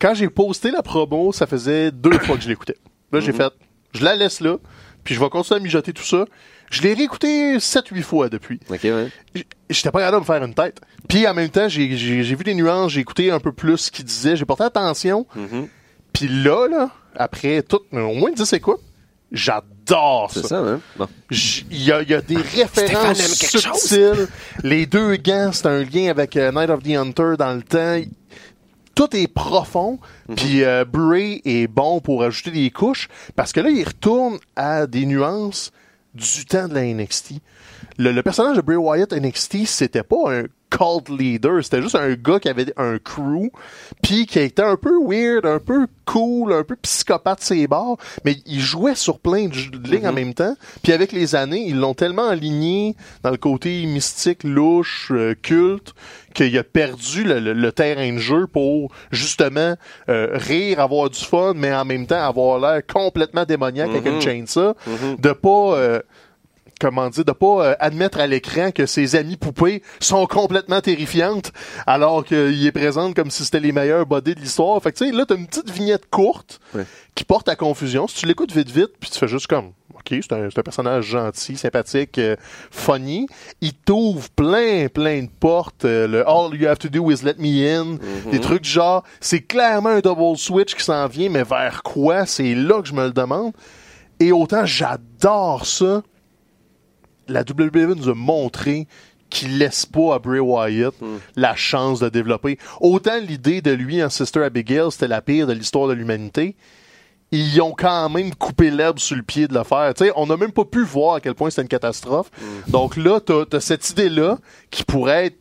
[0.00, 2.76] quand j'ai posté la promo, ça faisait deux fois que je l'écoutais.
[3.12, 3.52] Là, j'ai fait,
[3.94, 4.56] je la laisse là,
[5.04, 6.24] puis je vais continuer à mijoter tout ça.
[6.70, 8.60] Je l'ai réécouté 7-8 fois depuis.
[8.70, 9.08] Ok, ouais.
[9.70, 10.80] J'étais pas capable de me faire une tête.
[11.08, 13.76] Puis en même temps, j'ai j'ai- j'ai vu des nuances, j'ai écouté un peu plus
[13.78, 15.26] ce qu'il disait, j'ai porté attention.
[15.34, 15.68] Mhm.
[16.12, 18.80] Puis là, là, après tout, au moins 10 écoutes,
[19.32, 20.48] j'adore C'est ça.
[20.48, 20.80] ça, hein?
[21.30, 24.28] Il y a, il y a des références subtiles.
[24.62, 28.00] Les deux gants, c'est un lien avec euh, Night of the Hunter dans le temps.
[28.94, 29.98] Tout est profond.
[30.28, 30.34] Mhm.
[30.36, 34.86] Puis euh, Bray est bon pour ajouter des couches parce que là, il retourne à
[34.86, 35.70] des nuances
[36.18, 37.34] du temps de la NXT.
[37.98, 42.38] Le, personnage de Bray Wyatt NXT, c'était pas un cult leader, c'était juste un gars
[42.40, 43.50] qui avait un crew,
[44.02, 48.36] puis qui était un peu weird, un peu cool, un peu psychopathe ses bords, mais
[48.46, 49.54] il jouait sur plein de,
[49.90, 50.54] lignes en même temps.
[50.82, 55.94] Puis avec les années, ils l'ont tellement aligné dans le côté mystique, louche, euh, culte,
[56.34, 59.74] qu'il a perdu le, le- le terrain de jeu pour justement
[60.08, 64.20] euh, rire, avoir du fun, mais en même temps avoir l'air complètement démoniaque avec une
[64.20, 64.74] chainsaw,
[65.18, 66.00] de pas euh,
[66.78, 71.52] comment dire, de pas euh, admettre à l'écran que ses amies poupées sont complètement terrifiantes,
[71.86, 74.82] alors qu'il est présente comme si c'était les meilleurs bodies de l'histoire.
[74.82, 76.60] Fait que tu sais, là, t'as une petite vignette courte
[77.14, 78.06] qui porte à confusion.
[78.06, 80.18] Si tu l'écoutes vite vite, puis tu fais juste comme, ok.
[80.22, 82.36] C'est un, c'est un personnage gentil, sympathique, euh,
[82.70, 83.26] funny.
[83.60, 85.84] Il t'ouvre plein, plein de portes.
[85.84, 87.98] euh, le All you have to do is let me in.
[88.30, 92.24] Des trucs du genre, c'est clairement un double switch qui s'en vient, mais vers quoi?
[92.26, 93.52] C'est là que je me le demande.
[94.20, 96.02] Et autant j'adore ça,
[97.28, 98.86] la WWE nous a montré
[99.30, 100.94] qu'il laisse pas à Bray Wyatt
[101.36, 102.58] la chance de développer.
[102.80, 106.56] Autant l'idée de lui en Sister Abigail, c'était la pire de l'histoire de l'humanité.
[107.30, 109.92] Ils ont quand même coupé l'herbe sur le pied de le faire.
[109.94, 112.30] Tu on n'a même pas pu voir à quel point c'était une catastrophe.
[112.68, 114.38] Donc là, t'as as cette idée-là
[114.70, 115.38] qui pourrait être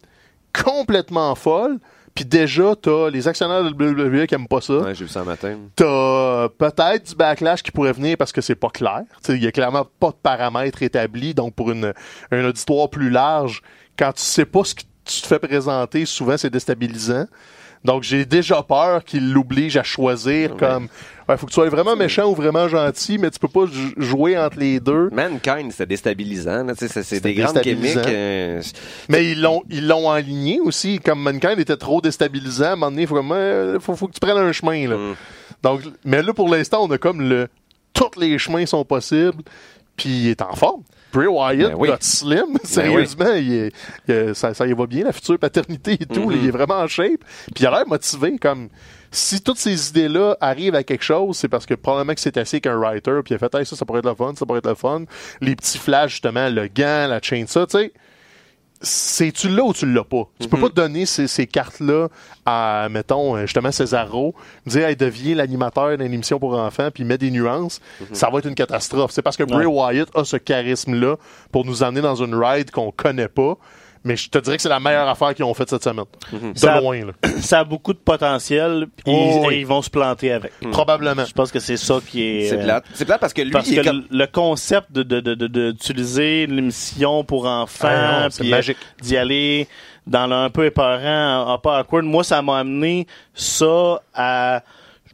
[0.54, 1.80] complètement folle.
[2.18, 4.80] Puis déjà, t'as les actionnaires de WWE qui aiment pas ça.
[4.80, 5.56] Ouais, j'ai vu ça matin.
[5.76, 9.04] T'as peut-être du backlash qui pourrait venir parce que c'est pas clair.
[9.30, 11.36] Il y a clairement pas de paramètres établis.
[11.36, 11.94] Donc, pour une,
[12.32, 13.62] un auditoire plus large,
[14.00, 17.28] quand tu sais pas ce que tu te fais présenter, souvent c'est déstabilisant.
[17.86, 20.88] Donc, j'ai déjà peur qu'il l'oblige à choisir comme,
[21.28, 23.94] ouais, faut que tu sois vraiment méchant ou vraiment gentil, mais tu peux pas jou-
[23.98, 25.10] jouer entre les deux.
[25.12, 26.66] Mankind, c'est déstabilisant.
[26.78, 27.98] C'est C'était des grandes chimiques.
[28.08, 28.62] euh,
[29.10, 31.00] Mais ils l'ont, ils l'ont aligné aussi.
[31.00, 34.14] Comme Mankind était trop déstabilisant, à un moment donné, il faut, euh, faut, faut que
[34.14, 34.96] tu prennes un chemin, là.
[34.98, 35.16] Mm.
[35.64, 37.48] Donc, mais là, pour l'instant, on a comme le,
[37.94, 39.42] tous les chemins sont possibles,
[39.96, 40.84] puis il est en forme.
[41.14, 41.90] Bray Wyatt, Ben oui.
[42.02, 43.72] slim, sérieusement, il est-
[44.08, 46.38] il est- ça, ça y va bien, la future paternité et tout, Mm-hmm.
[46.42, 47.24] il est vraiment en shape,
[47.56, 48.68] puis il a l'air motivé, comme,
[49.12, 52.58] si toutes ces idées-là arrivent à quelque chose, c'est parce que probablement que c'est assis
[52.58, 54.46] avec un writer, puis il a fait, hey, ça, ça pourrait être le fun, ça
[54.46, 55.04] pourrait être le fun.
[55.42, 57.94] Les petits flashs, justement, le gant, la chainsaw, tu sais,
[58.80, 60.28] c'est tu l'as ou tu l'as pas?
[60.40, 60.50] Tu Mhm.
[60.52, 62.10] peux pas donner ces, ces cartes-là
[62.46, 64.36] à, mettons, euh, justement, Césaro,
[64.68, 68.08] dire, hey, deviens l'animateur d'une émission pour enfants, puis met des nuances, Mhm.
[68.14, 69.12] ça va être une catastrophe.
[69.12, 71.16] C'est parce que Bray Wyatt a ce charisme-là
[71.52, 73.58] pour nous emmener dans une ride qu'on connaît pas,
[74.04, 76.06] mais je te dirais que c'est la meilleure affaire qu'ils ont faite cette semaine.
[76.32, 76.54] Mhm.
[76.54, 77.12] De Ça- loin, là.
[77.42, 79.58] Ça a beaucoup de potentiel, puis Oh, ils, oui.
[79.60, 80.52] ils vont se planter avec.
[80.72, 81.26] Probablement.
[81.26, 82.50] Je pense que c'est ça qui est.
[82.50, 82.86] C'est euh, plate.
[82.94, 84.04] C'est plate parce que lui, Parce il que est comme...
[84.10, 88.62] le concept de de- de- de- de- d'utiliser l'émission pour enfants, Ah c'est puis euh,
[89.02, 89.68] d'y aller
[90.06, 94.62] dans le un peu épeurant, un peu awkward, moi ça m'a amené ça à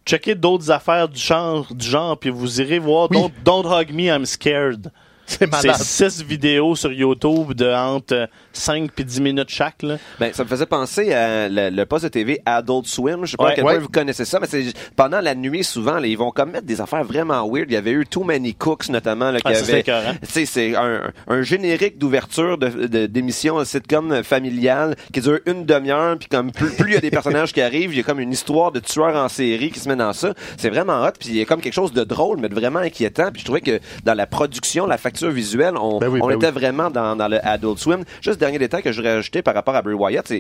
[0.06, 3.18] checker d'autres affaires du genre, du genre, puis vous irez voir Oui.
[3.44, 4.92] don't, Don't Hug Me, I'm Scared.
[5.26, 5.76] C'est C'est malade.
[5.82, 9.82] six vidéos sur YouTube de entre 5 puis 10 minutes chaque.
[9.84, 9.98] Là.
[10.20, 13.26] Ben, ça me faisait penser à le, le poste de TV Adult Swim.
[13.26, 13.52] Je sais pas Ouais.
[13.52, 13.74] à quel Ouais.
[13.74, 16.66] point vous connaissez ça, mais c'est pendant la nuit souvent, là, ils vont comme mettre
[16.68, 17.66] des affaires vraiment weird.
[17.70, 20.14] Il y avait eu Too Many Cooks notamment, là, qui Ah, ça, c'est avait, écœurant.
[20.22, 25.66] tu sais, c'est un, un générique d'ouverture de- d'émission de sitcom familiale qui dure une
[25.66, 28.04] demi-heure, puis comme plus, plus il y a des personnages qui arrivent, il y a
[28.04, 30.34] comme une histoire de tueur en série qui se met dans ça.
[30.58, 32.80] C'est vraiment hot, puis il y a comme quelque chose de drôle, mais de vraiment
[32.80, 33.32] inquiétant.
[33.32, 36.36] Puis je trouvais que dans la production, la facture visuelle, on, Ben oui, on ben
[36.38, 36.54] était oui.
[36.54, 38.04] vraiment dans, dans le Adult Swim.
[38.22, 40.32] Juste dernier détail que je voudrais ajouter par rapport à Bray Wyatt,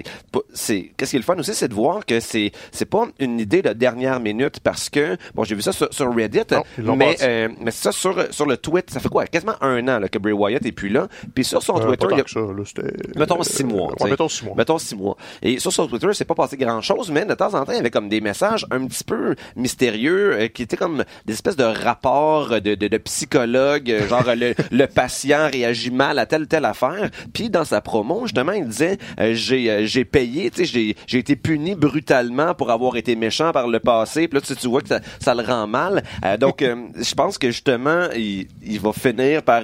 [0.54, 3.40] c'est, qu'est-ce qui est le fun aussi, c'est de voir que c'est, c'est pas une
[3.40, 6.42] idée de dernière minute parce que, bon, j'ai vu ça sur, sur Reddit,
[6.80, 9.88] Non, mais, euh, mais c'est ça sur, sur le tweet, ça fait quoi, quasiment un
[9.88, 11.08] an, là, que Bray Wyatt est plus là.
[11.34, 13.92] Puis sur son Euh, Twitter, il y a- ça, là, c'était- Mettons six mois.
[14.00, 14.56] Ouais, mettons six mois.
[14.58, 15.18] Mettons six mois.
[15.42, 17.78] Et sur son Twitter, c'est pas passé grand chose, mais de temps en temps, il
[17.78, 21.56] y avait comme des messages un petit peu mystérieux, euh, qui étaient comme des espèces
[21.56, 26.48] de rapports de, de, de psychologues, euh, genre le, le patient réagit mal à telle
[26.48, 27.10] telle affaire.
[27.34, 30.96] Puis dans sa promo, justement, il disait euh, j'ai euh, j'ai payé, tu sais, j'ai
[31.06, 34.28] j'ai été puni brutalement pour avoir été méchant par le passé.
[34.28, 36.02] Puis là, tu, vois que ça, ça le rend mal.
[36.26, 36.64] Euh, donc,
[36.96, 39.62] je pense que justement, il, il va finir par,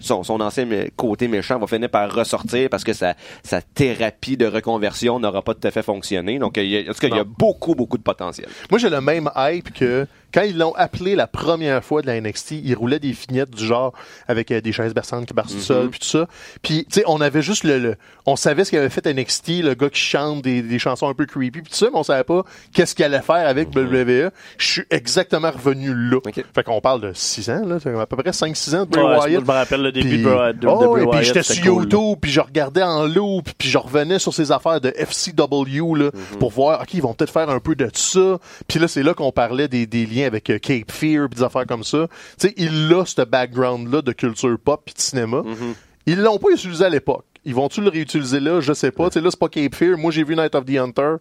[0.00, 3.14] son, son ancien côté méchant va finir par ressortir parce que sa,
[3.44, 6.38] sa thérapie de reconversion n'aura pas tout à fait fonctionné.
[6.40, 8.48] Donc, il y a- en tout cas, il y a beaucoup, beaucoup de potentiel.
[8.70, 12.20] Moi, j'ai le même hype que quand ils l'ont appelé la première fois de la
[12.20, 13.92] NXT, ils roulaient des vignettes du genre
[14.26, 16.26] avec euh, des chaises berçantes qui barrent tout seul, puis tout ça.
[16.62, 19.62] Puis, tu sais, on avait juste le, le- On savait ce qu'il avait fait NXT,
[19.62, 22.02] le gars qui chante des, des chansons un peu creepy, puis tout ça, mais on
[22.02, 22.42] savait pas
[22.74, 24.30] qu'est-ce qu'il allait faire avec WWE.
[24.58, 26.16] Je suis exactement revenu là.
[26.18, 26.44] Ok.
[26.54, 27.76] Fait qu'on parle de 6 ans, là.
[28.00, 29.40] À peu près 5-6 ans de Bray Ouais, Wyatt.
[29.40, 31.24] je me rappelle le début Puis- de Bray- de- de Oh, Bray et puis Wyatt,
[31.24, 31.82] j'étais sur cool.
[31.84, 36.10] YouTube, puis je regardais en loop, puis je revenais sur ces affaires de FCW là,
[36.12, 36.38] Mhm.
[36.38, 38.38] pour voir, ok, ils vont peut-être faire un peu de ça.
[38.66, 41.42] Puis là, c'est là qu'on parlait des, des liens avec euh, Cape Fear, puis des
[41.44, 42.06] affaires comme ça.
[42.38, 45.42] Tu sais, il a ce background-là de culture pop puis de cinéma.
[45.44, 45.74] Mhm.
[46.06, 47.24] Ils l'ont pas utilisé à l'époque.
[47.44, 48.60] Ils vont-tu le réutiliser là?
[48.60, 49.08] Je sais pas.
[49.10, 49.96] Tu sais, là, c'est pas Cape Fear.
[49.98, 51.16] Moi, j'ai vu Night of the Hunter.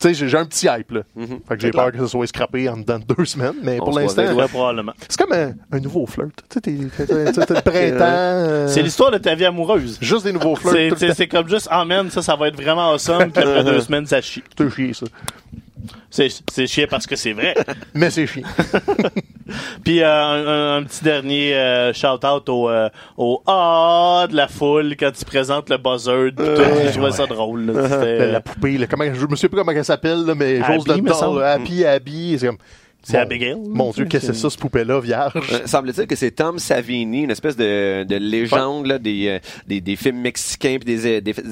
[0.00, 1.02] Tu sais, j'ai un petit hype, là.
[1.48, 3.84] Fait que j'ai peur que ça soit scrappé en dedans de deux semaines, mais On
[3.84, 4.22] pour l'instant,
[5.08, 6.32] c'est comme un, un nouveau flirt.
[6.48, 8.68] Tu sais, t'es- le printemps.
[8.72, 9.98] C'est l'histoire de ta vie amoureuse.
[10.00, 10.98] Juste des nouveaux flirts.
[11.14, 14.06] C'est comme juste, ah man, ça, ça va être vraiment awesome, puis après deux semaines,
[14.06, 14.42] ça chie.
[14.58, 15.06] C'est chier, ça.
[16.10, 17.54] C'est chiant parce que c'est vrai.
[17.94, 18.42] Mais c'est chiant.
[19.84, 24.48] Puis euh, un, un- un petit dernier euh, shout-out au, euh, au ah de la
[24.48, 26.30] foule quand tu présentes le buzzer.
[26.38, 27.66] Je trouvais ça drôle.
[27.66, 27.88] là.
[28.04, 30.94] La, la poupée, là, comment, je me souviens plus comment elle s'appelle, mais j'ose de
[31.00, 31.40] me temps, semble.
[31.40, 32.58] là, Happy, Abby, c'est comme,
[33.04, 33.56] C'est Abigail.
[33.68, 35.32] Mon Dieu, qu'est-ce que c'est ça, ce poupée-là, vierge?
[35.52, 39.80] Euh, Semble-t-il que c'est Tom Savini, une espèce de, de légende là, des, euh, des,
[39.80, 41.06] des films mexicains et des,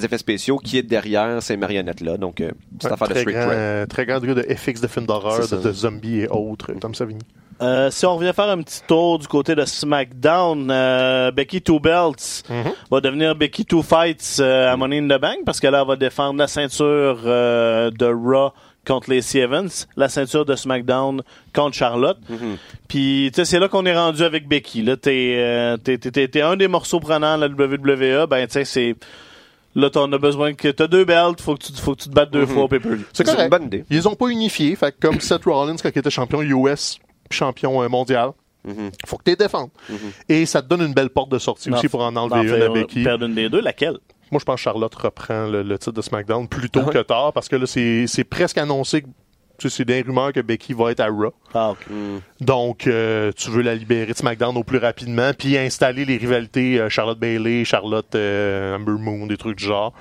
[0.04, 2.16] effets spéciaux qui est derrière ces marionnettes-là.
[2.16, 2.50] Donc, euh,
[2.80, 3.58] c'est Un affaire de très, street grand, cred.
[3.58, 7.20] euh, très grand degré de FX de films d'horreur, de, zombies et autres, Tom Savini.
[7.60, 11.78] Euh, si on revient faire un petit tour du côté de SmackDown, euh, Becky Two
[11.78, 12.42] Belts
[12.90, 15.86] va devenir Becky Two Fights euh, à Money in the Bank parce que là, elle
[15.86, 18.52] va défendre la ceinture euh, de Raw
[18.86, 21.22] contre Lacey Evans, la ceinture de SmackDown
[21.54, 22.18] contre Charlotte.
[22.88, 24.82] Puis, tu sais, c'est là qu'on est rendu avec Becky.
[24.82, 28.26] Là, t'es, euh, t'es, t'es- t'es- t'es un des morceaux prenants de la WWE.
[28.26, 28.96] Ben, tu sais, c'est...
[29.74, 30.68] Là, t'en as besoin que...
[30.68, 33.04] T'as deux belts, faut que tu, faut que tu te battes deux fois au pay-per-view.
[33.12, 33.84] C'est C'est une bonne idée.
[33.88, 36.98] Ils ont pas unifié, fait que comme Seth Rollins quand il était champion US,
[37.30, 38.32] champion euh, mondial,
[39.06, 39.70] faut que tu les défendes.
[40.28, 42.68] Et ça te donne une belle porte de sortie aussi pour en enlever une à
[42.74, 43.02] Becky.
[43.02, 43.96] perdre une des deux, laquelle?
[44.32, 46.98] Moi, je pense que Charlotte reprend le, le titre de SmackDown plus tôt Ah que
[46.98, 49.02] tard parce que là, c'est c'est presque annoncé
[49.62, 51.32] que c'est des rumeurs que Becky va être à Raw.
[51.54, 51.86] Ah, ok.
[52.40, 56.80] Donc, euh, tu veux la libérer de SmackDown au plus rapidement, puis installer les rivalités
[56.80, 59.92] euh, Charlotte Bailey, Charlotte euh, Amber Moon, des trucs du genre.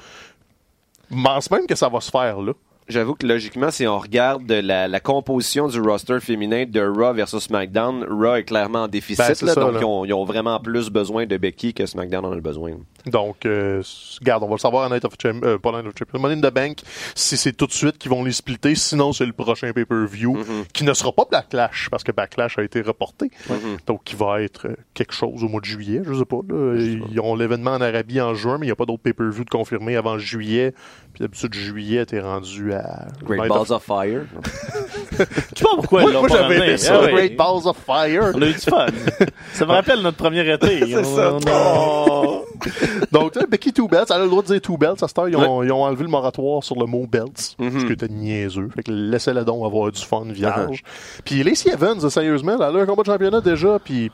[1.12, 2.54] Je pense même que ça va se faire là.
[2.92, 7.44] J'avoue que logiquement, si on regarde la, la composition du roster féminin de Raw versus
[7.44, 9.18] SmackDown, Raw est clairement en déficit.
[9.42, 9.80] Ben, là, ça, donc, là.
[9.80, 12.74] Ils, ont, ils ont vraiment plus besoin de Becky que SmackDown en a besoin.
[13.06, 13.82] Donc, euh,
[14.20, 16.36] regarde, on va le savoir à Night of Champions, euh, pas Night of Champions, Money
[16.36, 16.80] in the Bank,
[17.16, 20.38] si c'est tout de suite qu'ils vont les splitter, sinon c'est le prochain pay-per-view,
[20.74, 23.32] qui ne sera pas Backlash, parce que Backlash a été reporté.
[23.88, 26.42] Donc, qui va être euh, quelque chose au mois de juillet, je sais pas.
[26.48, 26.76] là.
[27.12, 29.50] Ils ont l'événement en Arabie en juin, mais il n'y a pas d'autre pay-per-view de
[29.50, 30.74] confirmé avant juillet.
[31.14, 32.81] Puis d'habitude, juillet, t'es rendu à...
[33.24, 34.22] Great Night of- Balls of Fire.
[35.12, 35.26] Je sais
[35.64, 37.12] pas pourquoi Moi, ils l'ont moi, pas j'avais aimé ça, Ah oui.
[37.14, 38.32] Great Balls of Fire.
[38.36, 38.86] On a eu du fun.
[39.54, 40.96] ça me rappelle notre premier été.
[40.98, 41.28] On- ça.
[41.52, 42.42] a-
[43.12, 45.02] Donc, tu sais, Becky Two Belts, elle a le droit de dire Two Belts.
[45.04, 47.86] À cette heure, ils ont, ils ont enlevé le moratoire sur le mot Belts, ce
[47.86, 48.70] qui était niaiseux.
[48.76, 50.84] Fait que laissez-la donc avoir du fun, vierge.
[51.26, 54.12] Puis Lacey Evans, sérieusement, elle a un combat de championnat déjà, puis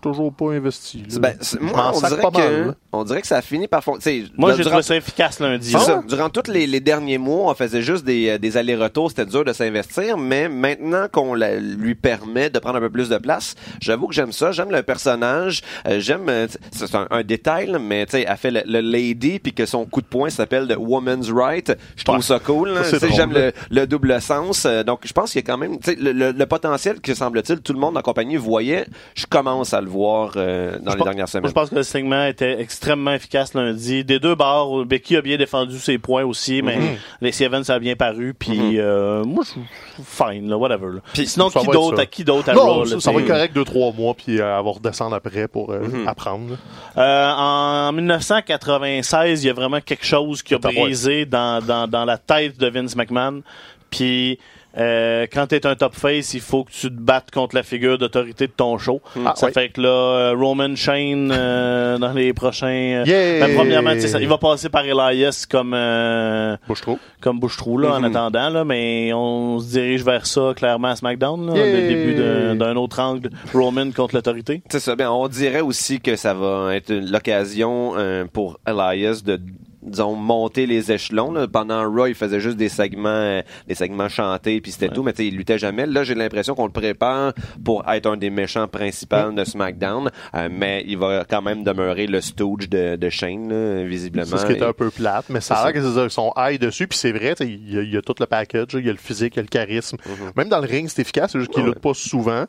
[0.00, 1.04] toujours pas investi.
[1.20, 3.94] Ben, moi, on dirait, pas que, on dirait que ça a fini par fond.
[3.96, 5.70] tu sais, Moi, j'ai durant- trouvé ça efficace lundi.
[5.70, 6.02] C'est Ah ça.
[6.08, 9.10] Durant tous les, les derniers mois, on faisait juste des, euh, des allers-retours.
[9.10, 13.18] C'était dur de s'investir, mais maintenant qu'on lui permet de prendre un peu plus de
[13.18, 14.52] place, j'avoue que j'aime ça.
[14.52, 15.62] J'aime le personnage.
[15.86, 16.28] Euh, j'aime.
[16.28, 19.66] euh, C'est un, un détail, mais tu sais, elle fait le, le lady puis que
[19.66, 21.72] son coup de poing s'appelle The Woman's Right.
[21.96, 22.22] Je trouve Ouais.
[22.22, 22.72] ça cool.
[23.14, 24.66] J'aime le, le double sens.
[24.86, 27.14] Donc, je pense qu'il y a quand même tu sais, le, le- le potentiel que
[27.14, 28.86] semble-t-il tout le monde en compagnie voyait.
[29.14, 31.48] Je commence à le voir euh, dans Je les pense- dernières semaines.
[31.48, 34.04] je pense que le segment était extrêmement efficace lundi.
[34.04, 36.96] Des deux bords, Becky a bien défendu ses points aussi, mais Mhm.
[37.20, 38.34] les Evans ça a bien paru.
[38.36, 39.60] Puis euh, moi, je suis
[40.04, 40.94] fine, là, whatever.
[40.96, 41.00] là.
[41.24, 43.54] Sinon, qui d'autre à qui d'autre à Non, Raw, ça, là, ça va être correct
[43.54, 46.08] deux, trois mois, puis euh, va redescendre après pour euh, Mhm.
[46.08, 46.56] apprendre.
[46.96, 52.04] Euh, en 1996, il y a vraiment quelque chose qui a brisé dans, dans, dans
[52.04, 53.42] la tête de Vince McMahon.
[53.90, 54.38] Puis
[54.78, 57.62] euh, quand tu es un top face, il faut que tu te battes contre la
[57.62, 59.00] figure d'autorité de ton show.
[59.24, 59.52] Ah, ça oui.
[59.52, 62.66] fait que là, euh, Roman Shane euh, dans les prochains.
[62.66, 63.46] euh, Yeah!
[63.46, 66.98] ben, premièrement, ça- il va passer par Elias comme euh, trouve.
[67.20, 68.04] comme Bouche-Trou là, en Mhm.
[68.06, 71.80] attendant là, mais on se dirige vers ça clairement à SmackDown, là, Yeah!
[71.80, 74.62] le début d'un- d'un autre angle, Roman contre l'autorité.
[74.70, 74.96] C'est ça.
[74.96, 79.40] Bien, on dirait aussi que ça va être l'occasion euh, pour Elias de
[79.84, 81.46] disons monter les échelons là.
[81.46, 85.12] pendant Raw il faisait juste des segments euh, des segments chantés puis c'était tout mais
[85.12, 87.32] tu sais il luttait jamais là j'ai l'impression qu'on le prépare
[87.64, 92.06] pour être un des méchants principaux de SmackDown euh, mais il va quand même demeurer
[92.06, 95.26] le stooge de, de Shane là, visiblement C'est ce qui était Et- un peu plate,
[95.28, 97.72] mais ça a l'air que c'est ça, ils sont high dessus, puis c'est vrai, il
[97.72, 99.40] y, a- il y a tout le package, il y a le physique, il y
[99.40, 99.96] a le charisme.
[100.36, 102.44] Même dans le ring, c'est efficace, c'est juste qu'ils Ouais, luttent pas souvent.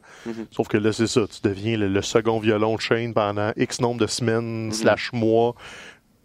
[0.51, 3.81] Sauf que là, c'est ça, tu deviens le, le second violon de Shane pendant X
[3.81, 5.55] nombre de semaines slash mois.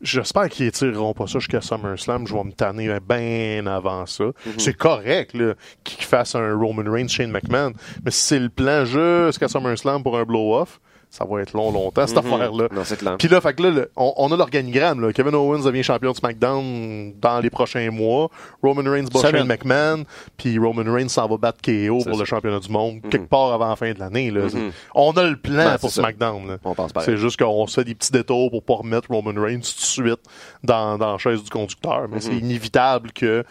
[0.01, 2.27] J'espère qu'ils étireront pas ça jusqu'à SummerSlam.
[2.27, 4.25] Je vais me tanner bien avant ça.
[4.57, 7.73] C'est correct là, qu'ils fassent un Roman Reigns, Shane McMahon.
[8.05, 10.81] Mais si c'est le plan jusqu'à SummerSlam pour un blow-off,
[11.11, 12.69] ça va être long, longtemps, cette affaire-là.
[12.73, 15.01] non c'est clair Puis là, fait que là, le- on, on a l'organigramme.
[15.01, 15.13] Là.
[15.13, 18.31] Kevin Owens devient champion de SmackDown dans les prochains mois.
[18.63, 19.21] Roman Reigns bat.
[19.21, 20.05] Shane McMahon.
[20.37, 22.21] Puis Roman Reigns s'en va battre KO pour ça.
[22.21, 24.31] le championnat du monde quelque part avant la fin de l'année.
[24.31, 24.71] Mhm.
[24.95, 25.91] On a le plan Ben, pour.
[25.91, 26.47] SmackDown.
[26.47, 26.59] là.
[26.65, 29.33] on pense pareil C'est juste qu'on se fait des petits détours pour pas remettre Roman
[29.41, 30.21] Reigns tout de suite
[30.63, 32.03] dans, dans la chaise du conducteur.
[32.09, 32.21] Mais Mhm.
[32.21, 33.45] c'est inévitable que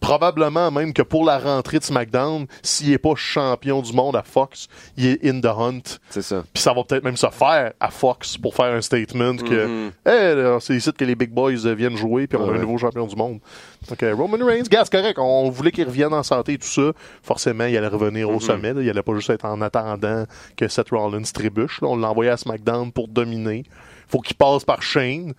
[0.00, 4.22] probablement même que pour la rentrée de SmackDown, s'il est pas champion du monde à
[4.22, 5.98] Fox, il est in the hunt.
[6.08, 9.36] c'est ça Puis ça va peut-être même se faire à Fox pour faire un statement
[9.36, 9.92] que Mhm.
[10.06, 12.78] hey, là, c'est ici que les big boys viennent jouer puis on a un nouveau
[12.78, 13.40] champion du monde.
[13.88, 16.66] Donc euh, Roman Reigns, gars, c'est correct, on voulait qu'il revienne en santé et tout
[16.66, 16.92] ça.
[17.22, 18.72] Forcément, il allait revenir au sommet.
[18.72, 18.82] là.
[18.82, 20.24] Il allait pas juste être en attendant
[20.56, 21.80] que Seth Rollins trébuche.
[21.82, 21.88] là.
[21.88, 23.64] On l'a envoyé à SmackDown pour dominer.
[24.08, 25.34] faut qu'il passe par Shane.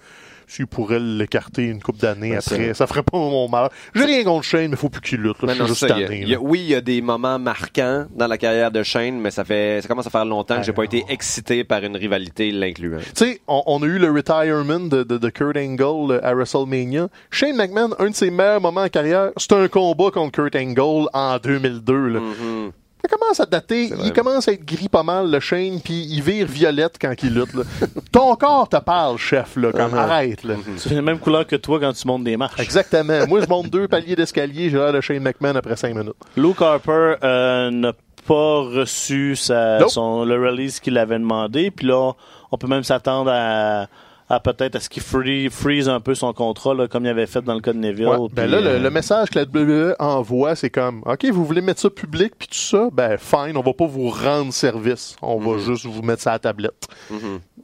[0.51, 3.69] S'il pourrait l'écarter une couple d'années Ben, après, c'est- ça ferait pas mon mal.
[3.95, 5.41] J'ai rien contre Shane, mais faut plus qu'il lutte.
[5.41, 5.47] là.
[5.55, 5.97] Non, suis juste ça, a-
[6.35, 9.45] a- oui, il y a des moments marquants dans la carrière de Shane, mais ça
[9.45, 12.51] fait ça commence à faire longtemps que j'ai pas Ah, été excité par une rivalité
[12.51, 12.97] l'incluant.
[12.99, 17.07] Tu sais, on, on a eu le retirement de, de, de Kurt Angle à WrestleMania.
[17.29, 21.07] Shane McMahon, un de ses meilleurs moments en carrière, c'était un combat contre Kurt Angle
[21.13, 22.07] en 2002.
[22.09, 22.19] Là.
[22.19, 22.71] Mm-hmm.
[23.01, 26.21] Ça commence à dater, il commence à être gris pas mal, le Shane, puis il
[26.21, 27.53] vire violette quand il lutte.
[27.53, 27.63] Là.
[28.11, 30.43] Ton corps te parle, chef, là, comme arrête.
[30.43, 30.55] Là.
[30.77, 32.59] C'est la même couleur que toi quand tu montes des marches.
[32.59, 33.25] Exactement.
[33.27, 36.13] Moi, je monte deux paliers d'escalier, j'ai l'air de Shane McMahon après cinq minutes.
[36.37, 37.93] Luke Harper euh, n'a
[38.27, 39.89] pas reçu sa, Nope.
[39.89, 41.71] son, le release qu'il avait demandé.
[41.71, 42.11] Puis là,
[42.51, 43.87] on peut même s'attendre à,
[44.31, 47.25] à peut-être à ce qu'il free- freeze un peu son contrat, là, comme il avait
[47.27, 48.07] fait dans le cas de Neville.
[48.07, 48.17] Ouais.
[48.33, 51.61] Ben là, le, euh, le message que la WWE envoie, c'est comme, OK, vous voulez
[51.61, 55.15] mettre ça public puis tout ça, ben fine, on va pas vous rendre service.
[55.21, 56.87] On va juste vous mettre ça à la tablette.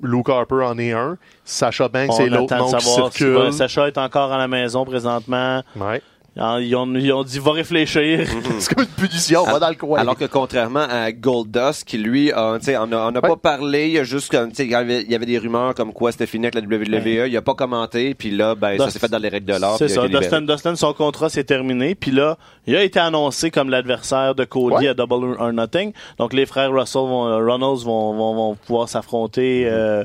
[0.01, 1.17] Luke Harper en est un.
[1.43, 2.65] Sacha Banks, c'est l'autre nom
[3.09, 5.63] qui si Sacha est encore à la maison présentement.
[5.75, 6.01] Ouais.
[6.39, 8.27] Ah, Ils ont, ils ont dit va réfléchir.
[8.59, 9.99] c'est comme une punition, on va dans le coin.
[9.99, 13.21] Alors que contrairement à Goldust, qui lui, a, on a, on a Ouais.
[13.21, 15.93] pas parlé, il y a juste il y avait- il y avait des rumeurs comme
[15.93, 18.99] quoi c'était fini avec la WWE, il a pas commenté, puis là, ben, ça s'est
[18.99, 19.77] fait dans les règles de l'art.
[19.77, 20.07] C'est ça.
[20.07, 21.95] Dustin, Dustin, son contrat s'est terminé.
[21.95, 24.87] Puis là, il a été annoncé comme l'adversaire de Cody Ouais.
[24.89, 25.91] à Double or Nothing.
[26.19, 30.03] Donc les frères Russell vont, euh, Runnels vont, vont, vont pouvoir s'affronter euh,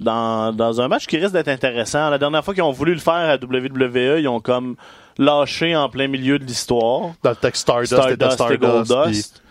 [0.00, 2.10] dans, dans un match qui risque d'être intéressant.
[2.10, 4.76] La dernière fois qu'ils ont voulu le faire à WWE, ils ont comme
[5.22, 7.12] lâché en plein milieu de l'histoire.
[7.22, 9.41] Dans le texte Stardust, Stardust et Stardust.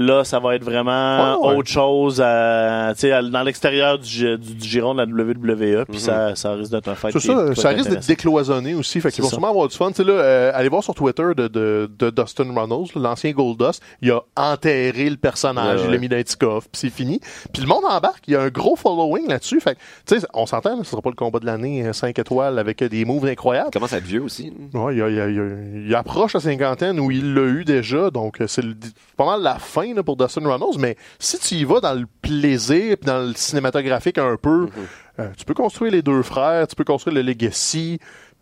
[0.00, 1.56] Là, ça va être vraiment ouais.
[1.56, 5.84] autre chose à, à- dans l'extérieur du, du, du giron de la WWE.
[5.86, 7.12] Puis ça, ça risque d'être un fight.
[7.18, 9.00] C'est ça, risque d'être décloisonné aussi.
[9.00, 9.88] Fait qu'ils vont sûrement avoir du fun.
[9.88, 13.32] Tu sais, là, euh, allez voir sur Twitter de, de, de Dustin Runnels, là, l'ancien
[13.32, 13.82] Goldust.
[14.00, 15.92] Il a enterré le personnage, Ouais, il ouais.
[15.94, 17.20] l'a mis dans un petit coffre, puis c'est fini.
[17.52, 19.60] Puis le monde embarque, il y a un gros following là-dessus.
[19.60, 22.16] Fait que, tu sais, on s'entend, là, ce sera pas le combat de l'année 5
[22.18, 23.70] étoiles avec euh, des moves incroyables.
[23.70, 24.52] Il commence à être vieux aussi.
[24.74, 27.42] Ouais, il, il y a- il y a- il approche la cinquantaine où il l'a
[27.42, 28.74] eu déjà, donc euh, c'est le-
[29.16, 32.06] pas mal la fin là, pour Dustin Runnels, mais si tu y vas dans le
[32.22, 35.20] plaisir puis dans le cinématographique un peu, Mm-hmm.
[35.20, 37.98] euh, tu peux construire les deux frères, tu peux construire le legacy,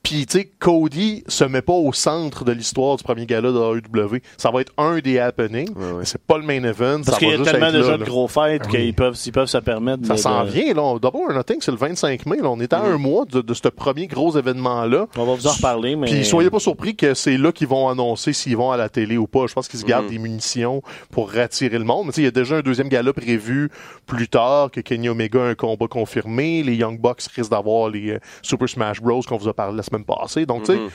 [0.09, 3.59] puis tu sais, Cody se met pas au centre de l'histoire du premier gala de
[3.59, 4.21] AEW.
[4.37, 5.93] Ça va être un des happenings, Ouais, ouais.
[5.99, 7.99] mais c'est pas le main event, Parce ça qu'il va y a tellement déjà là,
[7.99, 10.75] de gros fêtes Ah qu'ils peuvent, ils peuvent se permettre Ça de- s'en de- vient,
[10.75, 10.83] là.
[10.83, 11.01] Or
[11.35, 12.37] Nothing, c'est le 25 mai.
[12.37, 12.49] Là.
[12.51, 12.93] On est à Mm-hmm.
[12.95, 15.07] un mois de, de ce premier gros événement-là.
[15.17, 16.07] On va vous en reparler, mais.
[16.07, 19.17] Puis soyez pas surpris que c'est là qu'ils vont annoncer s'ils vont à la télé
[19.17, 19.47] ou pas.
[19.49, 19.89] Je pense qu'ils se Mm-hmm.
[19.89, 22.07] gardent des munitions pour rattirer le monde.
[22.07, 23.71] Mais tu sais, il y a déjà un deuxième gala prévu
[24.07, 26.63] plus tard, que Kenny Omega a un combat confirmé.
[26.63, 29.83] Les Young Bucks risquent d'avoir les euh, Super Smash Bros qu'on vous a parlé la
[29.83, 30.47] semaine passée.
[30.47, 30.87] Donc, tu Mm-hmm.
[30.89, 30.93] sais,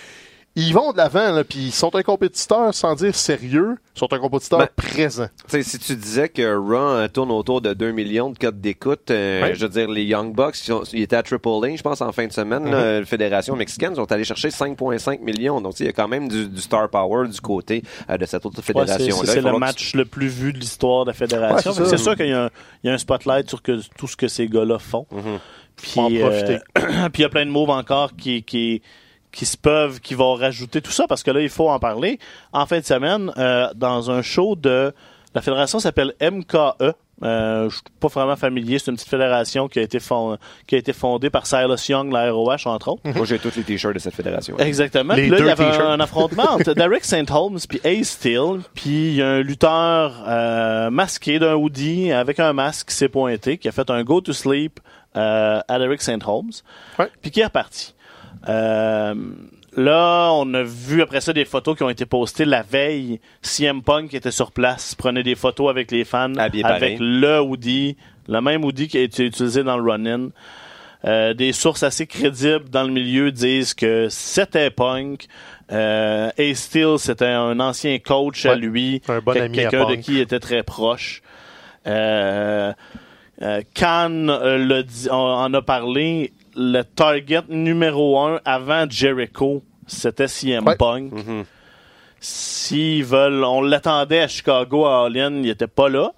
[0.58, 4.12] ils vont de l'avant, là, puis ils sont un compétiteur, sans dire sérieux, ils sont
[4.12, 5.28] un compétiteur Ben, présent.
[5.48, 8.60] Tu sais, si tu disais que Raw euh, tourne autour de 2 millions de codes
[8.60, 11.74] d'écoute, euh, je veux dire, les Young Bucks, ils, sont- ils étaient à Triple A,
[11.78, 12.72] je pense, en fin de semaine, Mm-hmm.
[12.72, 15.62] là, la Fédération mexicaine, ils sont allés chercher 5,5 millions.
[15.62, 18.18] Donc, tu sais, il y a quand même du, du star power du côté euh,
[18.18, 19.32] de cette autre Ouais, c'est fédération-là.
[19.32, 21.72] c'est le match le plus vu de l'histoire de la fédération.
[21.72, 22.50] Ouais, c'est sûr qu'il y, a un-
[22.84, 25.06] il y a un spotlight sur que, tout ce que ces gars-là font.
[25.10, 25.18] Faut
[26.00, 26.60] en profiter.
[26.78, 28.82] euh, puis il y a plein de moves encore qui, qui,
[29.32, 32.20] qui se peuvent, qui vont rajouter tout ça parce que là, il faut en parler.
[32.54, 34.94] En fin de semaine, euh, dans un show de
[35.34, 36.94] la fédération s'appelle MKE.
[37.24, 38.80] Euh, je suis pas vraiment familier.
[38.80, 42.12] C'est une petite fédération qui a été, fond- qui a été fondée par Silas Young,
[42.12, 43.02] la ROH, entre autres.
[43.06, 44.58] Moi, j'ai tous les t-shirts de cette fédération.
[44.58, 45.14] Exactement.
[45.14, 45.86] Les Puis là, deux il y avait t-shirts.
[45.88, 47.30] un, un affrontement entre Derek St.
[47.30, 48.62] Holmes puis Ace Steel.
[48.74, 53.08] Puis il y a un lutteur euh, masqué d'un hoodie avec un masque qui s'est
[53.10, 54.80] pointé, qui a fait un go to sleep
[55.18, 56.22] euh, Derek St.
[56.26, 56.52] Holmes.
[57.00, 57.10] Ouais.
[57.22, 57.94] Puis qui est reparti.
[58.50, 59.14] Euh,
[59.76, 63.20] là, on a vu après ça des photos qui ont été postées la veille.
[63.42, 66.98] CM Punk qui était sur place, prenait des photos avec les fans Habillé avec pareil.
[67.00, 67.98] le hoodie,
[68.28, 70.30] le même hoodie qui a été utilisé dans le run-in.
[71.04, 75.26] Euh, des sources assez crédibles dans le milieu disent que c'était Punk.
[75.72, 79.86] Euh, Ace Steel, c'était un ancien coach à lui, un bon quel- ami à quelqu'un
[79.90, 80.02] de Punk.
[80.02, 81.24] qui il était très proche.
[81.88, 82.72] Euh,
[83.42, 86.34] euh, Khan euh, dit- on en a parlé.
[86.56, 90.76] Le target numéro un avant Jericho, c'était CM Ouais.
[90.76, 91.14] Punk.
[92.20, 96.12] S'ils veulent, on l'attendait à Chicago à All In, il était pas là.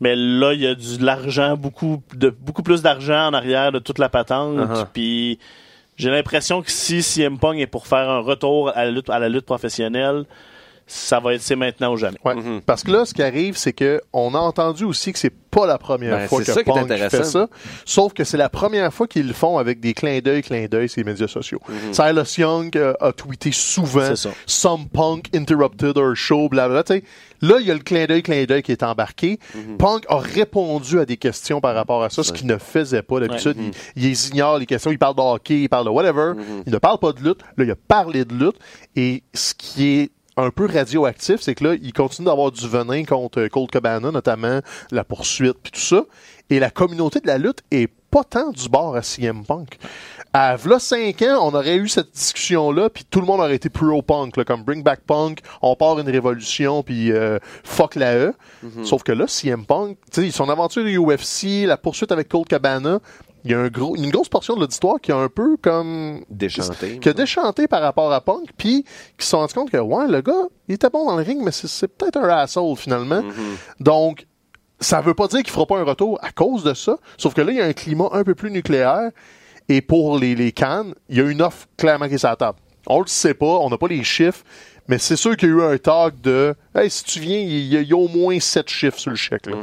[0.00, 3.72] Mais là, il y a du de l'argent, beaucoup de beaucoup plus d'argent en arrière
[3.72, 4.56] de toute la patente.
[4.58, 4.86] Uh-huh.
[4.92, 5.38] Puis
[5.96, 9.18] j'ai l'impression que si CM Punk est pour faire un retour à la lutte, à
[9.18, 10.24] la lutte professionnelle,
[10.88, 12.18] ça va être c'est maintenant ou jamais.
[12.24, 12.34] Ouais.
[12.66, 15.66] Parce que là, ce qui arrive, c'est que on a entendu aussi que c'est pas
[15.66, 17.24] la première Ben, fois que ça qui est Punk fait intéressant.
[17.24, 17.48] ça.
[17.84, 20.88] Sauf que c'est la première fois qu'ils le font avec des clins d'œil, clins d'œil
[20.88, 21.60] sur les médias sociaux.
[21.68, 21.92] Mhm.
[21.94, 24.30] Silas Young euh, a tweeté souvent C'est ça.
[24.46, 26.82] Some Punk interrupted our show, blablabla.
[26.84, 27.02] Tu sais,
[27.40, 29.38] là, il y a le clin d'œil, clin d'œil qui est embarqué.
[29.54, 29.76] Mhm.
[29.78, 33.20] Punk a répondu à des questions par rapport à ça, ce qu'il ne faisait pas
[33.20, 33.56] d'habitude.
[33.56, 33.70] Mhm.
[33.96, 36.32] Il, il ignore les questions, il parle de hockey, il parle de whatever.
[36.66, 37.40] Il ne parle pas de lutte.
[37.56, 38.56] Là, il a parlé de lutte.
[38.96, 43.04] Et ce qui est un peu radioactif, c'est que là, il continue d'avoir du venin
[43.04, 44.60] contre Colt Cabana, notamment
[44.90, 46.04] la poursuite puis tout ça.
[46.48, 49.78] Et la communauté de la lutte est pas tant du bord à CM Punk.
[50.32, 53.68] À v'là 5 ans, on aurait eu cette discussion-là, puis tout le monde aurait été
[53.68, 58.34] pro-punk, là, comme Bring Back Punk, on part une révolution, puis euh, fuck la E.
[58.84, 62.46] Sauf que là, CM Punk, tu sais, son aventure de UFC, la poursuite avec Colt
[62.46, 63.00] Cabana,
[63.44, 66.24] il y a un gros, une grosse portion de l'auditoire qui est un peu comme
[66.28, 66.98] Déchanté.
[66.98, 68.84] qui a déchanté par rapport à Punk, puis
[69.16, 71.40] qui se sont rendus compte que, ouais, le gars, il était bon dans le ring,
[71.44, 73.22] mais c'est- peut-être un asshole, finalement.
[73.80, 74.26] Donc,
[74.80, 77.40] ça veut pas dire qu'il fera pas un retour à cause de ça, sauf que
[77.40, 79.10] là, il y a un climat un peu plus nucléaire,
[79.68, 82.36] et pour les, les cannes, il y a une offre clairement qui est sur la
[82.36, 82.58] table.
[82.86, 84.42] On le sait pas, on n'a pas les chiffres,
[84.88, 87.66] mais c'est sûr qu'il y a eu un talk de, hey, si tu viens, il
[87.66, 89.56] y, a- il y a au moins sept chiffres sur le chèque, là.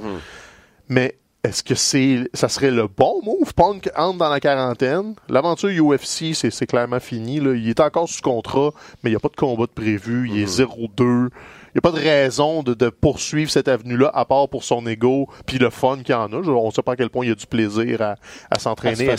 [0.89, 3.54] Mais est-ce que c'est ça serait le bon move?
[3.54, 5.16] Punk entre dans la quarantaine?
[5.30, 7.39] L'aventure UFC, c'est clairement fini.
[7.39, 7.54] Là.
[7.56, 8.72] Il est encore sous contrat,
[9.04, 10.30] mais il n'y a pas de combat de prévu.
[10.32, 10.68] Il est 0-2.
[11.00, 14.88] Il n'y a pas de raison de, de poursuivre cette avenue-là, à part pour son
[14.88, 16.41] ego puis le fun qu'il y en a.
[16.41, 18.16] Je- on ne sait pas à quel point il y a du plaisir à, à
[18.52, 19.18] À se s'entraîner à.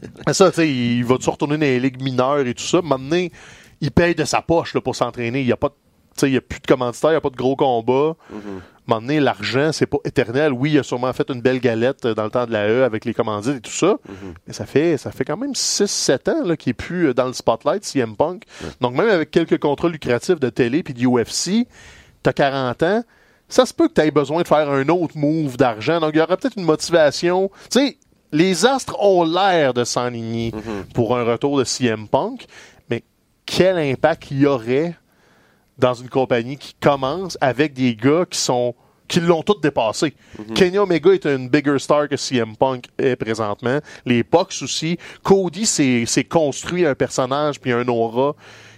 [0.32, 2.80] Ça, tu sais, il va se retourner dans les ligues mineures et tout ça.
[2.82, 3.26] Maintenant,
[3.82, 5.40] il paye de sa poche là, pour s'entraîner.
[5.40, 7.30] Il n'y a pas de, il y a plus de commanditaires, il n'y a pas
[7.30, 8.16] de gros combats.
[8.86, 10.52] Maintenant, l'argent, c'est pas éternel.
[10.52, 12.82] Oui, il a sûrement fait une belle galette euh, dans le temps de la E
[12.82, 13.96] avec les commandites et tout ça.
[14.46, 17.32] Mais ça fait, ça fait quand même 6-7 ans qu'il est plus euh, dans le
[17.32, 18.42] spotlight, CM Punk.
[18.80, 21.68] Donc, même avec quelques contrats lucratifs de télé puis de UFC,
[22.24, 23.04] t'as 40 ans,
[23.48, 26.00] ça se peut que tu aies besoin de faire un autre move d'argent.
[26.00, 27.50] Donc, il y aura peut-être une motivation.
[27.70, 27.98] Tu sais,
[28.32, 30.52] les astres ont l'air de s'enligner
[30.94, 32.46] pour un retour de CM Punk,
[32.90, 33.04] mais
[33.46, 34.96] quel impact il y aurait
[35.78, 38.74] dans une compagnie qui commence avec des gars qui sont
[39.08, 40.14] qui l'ont tous dépassé.
[40.54, 43.78] Kenny Omega est une bigger star que CM Punk est présentement.
[44.06, 44.96] Les Bucks aussi.
[45.22, 48.34] Cody s'est s'est construit un personnage puis un aura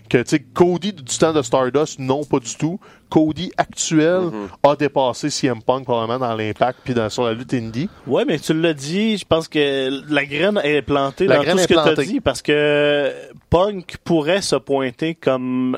[0.09, 2.81] que tu sais Cody du temps de Stardust non pas du tout.
[3.09, 4.31] Cody actuel
[4.63, 7.89] a dépassé CM Punk probablement dans l'impact puis dans sur la lutte indie.
[8.07, 11.57] Ouais, mais tu l'as dit, je pense que la graine est plantée La dans graine
[11.57, 13.13] tout ce que tu as dit parce que
[13.51, 15.77] Punk pourrait se pointer comme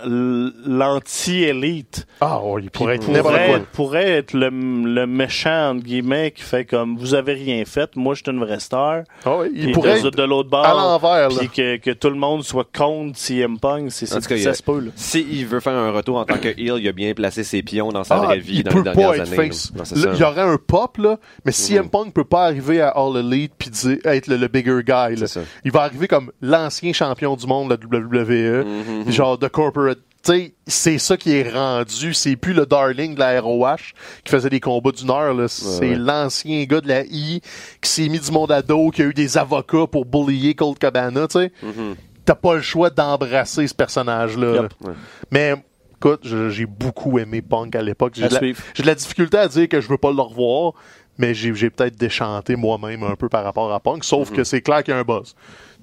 [0.67, 2.07] l'anti-élite.
[2.21, 6.97] Ah, oh, il pourrait pourrait, pourrait être le, le méchant, entre guillemets, qui fait comme
[6.97, 9.03] vous avez rien fait, moi je suis une vraie star.
[9.25, 10.65] Ah oui, il pourrait de, être de l'autre bord.
[10.65, 11.37] à l'envers, là.
[11.39, 14.35] Puis que, que tout le monde soit contre CM Punk, c'est En c'est- tout cas,
[14.37, 14.81] il y ça se peut.
[14.81, 14.91] Là.
[14.97, 17.89] S'il veut faire un retour en tant que heel, il a bien placé ses pions
[17.91, 19.51] dans sa Ah, vraie vie il dans peut les dernières pas être années.
[20.15, 23.53] il y aurait un pop, là, mais CM Punk peut pas arriver à All Elite
[23.59, 23.71] puis
[24.05, 25.17] être le, le bigger guy.
[25.17, 25.27] là.
[25.65, 29.11] Il va arriver comme l'ancien champion du monde de la WWE, Mm-hmm.
[29.11, 29.99] genre de corporate.
[30.67, 32.13] C'est ça qui est rendu.
[32.13, 33.77] C'est plus le darling de la ROH
[34.25, 35.37] qui faisait des combats d'une heure.
[35.49, 35.95] C'est ouais.
[35.95, 37.41] l'ancien gars de la I
[37.81, 40.79] qui s'est mis du monde à dos, qui a eu des avocats pour bullier Colt
[40.81, 41.29] Cabana.
[41.29, 41.95] Tu sais, Mm-hmm.
[42.25, 44.53] t'as pas le choix d'embrasser ce personnage-là.
[44.55, 44.63] Yep.
[44.63, 44.69] là.
[44.89, 44.95] Ouais.
[45.31, 45.55] Mais
[45.99, 46.21] écoute,
[46.51, 48.13] j'ai beaucoup aimé Punk à l'époque.
[48.17, 48.41] J'ai de la-
[48.85, 50.73] de difficulté à dire que je veux pas le revoir,
[51.19, 54.83] mais j'ai peut-être déchanté moi-même un peu par rapport à Punk, sauf que c'est clair
[54.85, 55.35] qu'il y a un buzz.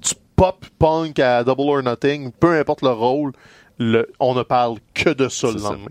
[0.01, 3.31] Tu pop Punk à Double or Nothing, peu importe le rôle,
[3.79, 5.87] le- on ne parle que de ça le lendemain.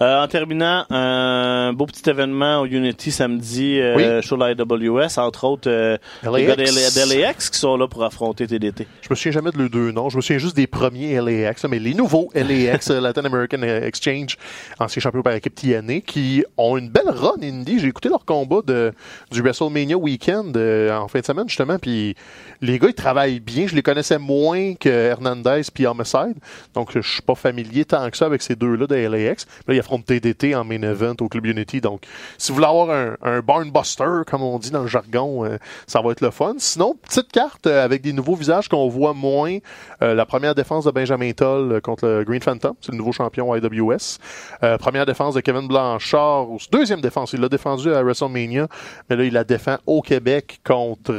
[0.00, 5.42] Euh, en terminant, un beau petit événement au Unity samedi euh, sur la AWS, entre
[5.42, 5.98] autres euh,
[6.32, 8.86] les gars d'LAX qui sont là pour affronter TDT.
[9.02, 10.08] Je me souviens jamais de leurs deux noms.
[10.08, 14.36] Je me souviens juste des premiers LAX, mais les nouveaux LAX, euh, Latin American Exchange,
[14.78, 17.80] anciens champions par équipe TNA, qui ont une belle run indie.
[17.80, 18.92] J'ai écouté leur combat de,
[19.32, 22.14] du WrestleMania Weekend en fin de semaine, justement, puis
[22.60, 23.66] les gars, ils travaillent bien.
[23.66, 26.36] Je les connaissais moins que Hernandez puis Homicide,
[26.74, 29.46] donc je suis pas familier tant que ça avec ces deux-là de LAX.
[29.66, 32.02] Là, affrontent TDT en main event au Club Unity, donc
[32.36, 35.56] si vous voulez avoir un, un barn buster, comme on dit dans le jargon, euh,
[35.86, 36.54] ça va être le fun.
[36.58, 39.58] Sinon, petite carte euh, avec des nouveaux visages qu'on voit moins.
[40.02, 43.12] Euh, la première défense de Benjamin Toll euh, contre le Green Phantom, c'est le nouveau
[43.12, 44.18] champion IWS.
[44.62, 48.68] Euh, première défense de Kevin Blanchard, ou deuxième défense, il l'a défendu à WrestleMania,
[49.08, 51.12] mais là il la défend au Québec contre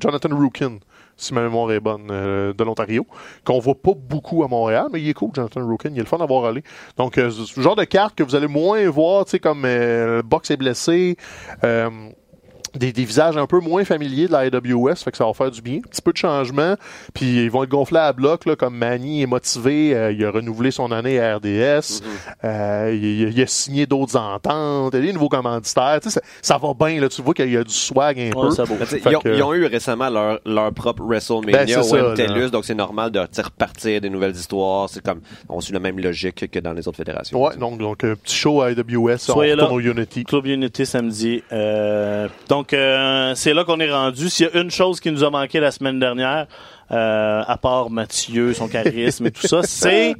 [0.00, 0.78] Jonathan Rookin.
[1.18, 3.04] Si ma mémoire est bonne, euh, de l'Ontario,
[3.44, 6.06] qu'on voit pas beaucoup à Montréal, mais il est cool, Jonathan Rookin, il est le
[6.06, 6.62] fun d'avoir allé.
[6.96, 10.22] Donc, euh, le genre de carte que vous allez moins voir, tu sais, comme euh,
[10.22, 11.16] Box est blessé,
[12.78, 15.50] des, des visages un peu moins familiers de la AWS, fait que ça va faire
[15.50, 15.76] du bien.
[15.78, 16.74] Un petit peu de changement,
[17.14, 20.30] puis ils vont être gonflés à bloc, là, comme Manny est motivé, euh, il a
[20.30, 22.02] renouvelé son année à RDS,
[22.44, 26.20] euh, il, il a signé d'autres ententes, il y a des nouveaux commanditaires, tu sais,
[26.20, 28.96] ça, ça va bien, là, tu vois qu'il y a du swag un Ouais, peu.
[29.10, 32.48] Ils ont, que- ils ont eu récemment leur, leur propre WrestleMania Ben, au ça, là.
[32.48, 34.88] donc c'est normal de repartir des nouvelles histoires.
[34.88, 37.42] C'est comme, on suit la même logique que dans les autres fédérations.
[37.42, 39.70] Ouais, donc, donc un petit show à AWS, Soyez on là.
[39.70, 40.24] au Unity.
[40.24, 41.42] Club Unity samedi.
[41.52, 44.28] Euh, donc, euh, c'est là qu'on est rendu.
[44.28, 46.46] S'il y a une chose qui nous a manqué la semaine dernière,
[46.90, 50.14] euh, à part Mathieu, son charisme et tout ça, c'est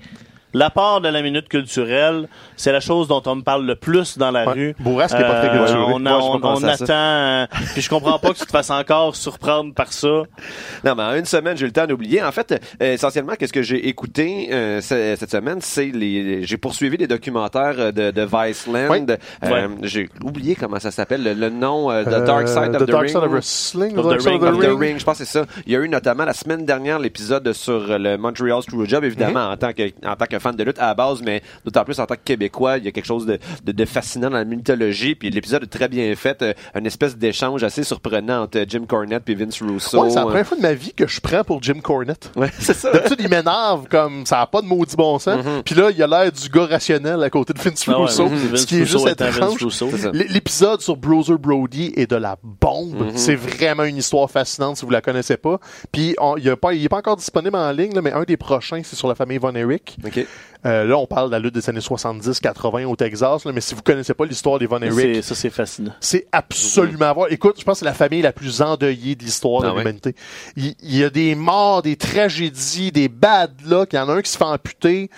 [0.54, 2.28] l'apport de la minute culturelle.
[2.56, 4.52] C'est la chose dont on me parle le plus dans la Ouais.
[4.52, 4.76] rue.
[4.80, 5.80] Bourrasque est pas très Euh, culturé.
[5.86, 6.84] on, a- on- attend.
[6.94, 10.08] euh, puis je comprends pas que tu te fasses encore surprendre par ça.
[10.84, 12.22] Non, mais en une semaine, j'ai eu le temps d'oublier.
[12.22, 16.44] En fait, euh, essentiellement, qu'est-ce que j'ai écouté euh, ce- cette semaine, c'est les.
[16.44, 18.88] J'ai poursuivi des documentaires euh, de, de Viceland.
[18.88, 19.04] Ouais.
[19.08, 19.16] Euh,
[19.48, 19.68] Ouais.
[19.82, 22.86] J'ai oublié comment ça s'appelle, le, le nom euh, The Euh, Dark Side of The
[22.86, 23.08] the, Dark Ring.
[23.12, 24.60] Side of Wrestling, Of The Dark the Side of Ring.
[24.60, 24.78] the Ring.
[24.80, 25.46] Ring, je pense que c'est ça.
[25.66, 29.52] Il y a eu notamment la semaine dernière l'épisode sur le Montreal Screwjob, évidemment Mhm.
[29.52, 31.98] en tant que en tant que fan de lutte à la base, mais d'autant plus
[32.00, 34.44] en tant que Québécois, il y a quelque chose de, de, de fascinant dans la
[34.44, 35.14] mythologie.
[35.14, 39.28] Puis l'épisode est très bien fait, euh, une espèce d'échange assez surprenant entre Jim Cornette
[39.28, 40.02] et Vince Russo.
[40.02, 42.30] Ouais, c'est la Euh, première fois de ma vie que je prends pour Jim Cornette.
[42.36, 42.90] Ouais, c'est ça.
[42.92, 45.44] D'habitude, il m'énerve comme ça n'a pas de maudit bon sens.
[45.64, 48.26] Puis là, il a l'air du gars rationnel à côté de Vince Ah ouais, Russo.
[48.26, 50.12] Vince ce qui est Russo juste étrange.
[50.12, 53.12] L'épisode sur Browser Brody est de la bombe.
[53.14, 55.58] C'est vraiment une histoire fascinante si vous la connaissez pas.
[55.92, 58.36] Puis il n'est pas, il est pas encore disponible en ligne, là, mais un des
[58.36, 59.96] prochains, c'est sur la famille Von Erich.
[60.04, 60.26] OK.
[60.66, 63.76] Euh, là, on parle de la lutte des années 70-80 au Texas, là, mais si
[63.76, 65.92] vous connaissez pas l'histoire des Von Erich, Ça, c'est fascinant.
[66.00, 67.26] c'est absolument à voir.
[67.30, 69.78] Écoute, je pense que c'est la famille la plus endeuillée de l'histoire Ah de ouais?
[69.78, 70.16] l'humanité.
[70.56, 73.90] Il, il y a des morts, des tragédies, des bad luck.
[73.92, 75.10] Il y en a un qui se fait amputer.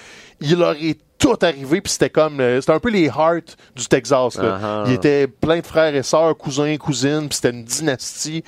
[0.43, 2.41] Il leur est tout arrivé, puis c'était comme...
[2.41, 4.37] euh, C'était un peu les Hearts du Texas.
[4.37, 4.59] Là.
[4.63, 4.85] Ah ah.
[4.89, 8.45] Il était plein de frères et sœurs, cousins, cousines, puis c'était une dynastie.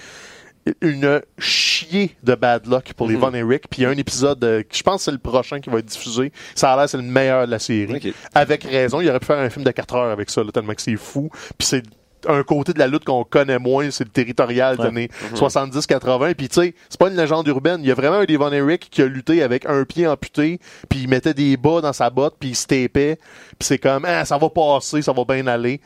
[0.80, 3.64] Une chier de bad luck pour les Von Erich.
[3.68, 5.78] Puis il y a un épisode, euh, je pense que c'est le prochain qui va
[5.78, 6.32] être diffusé.
[6.54, 8.14] Ça a l'air c'est le meilleur de la série.
[8.34, 10.74] Avec raison, il aurait pu faire un film de 4 heures avec ça, là, tellement
[10.74, 11.30] que c'est fou.
[11.58, 11.82] Puis c'est
[12.28, 14.88] un côté de la lutte qu'on connaît moins, c'est le territorial des Ouais.
[14.88, 16.34] années 70-80.
[16.34, 17.80] Puis tu sais, c'est pas une légende urbaine.
[17.82, 20.58] Il y a vraiment un des Von Erich qui a lutté avec un pied amputé,
[20.88, 23.18] puis il mettait des bas dans sa botte, puis il se tapait.
[23.58, 25.80] Puis c'est comme, ah, ça va passer, ça va bien aller.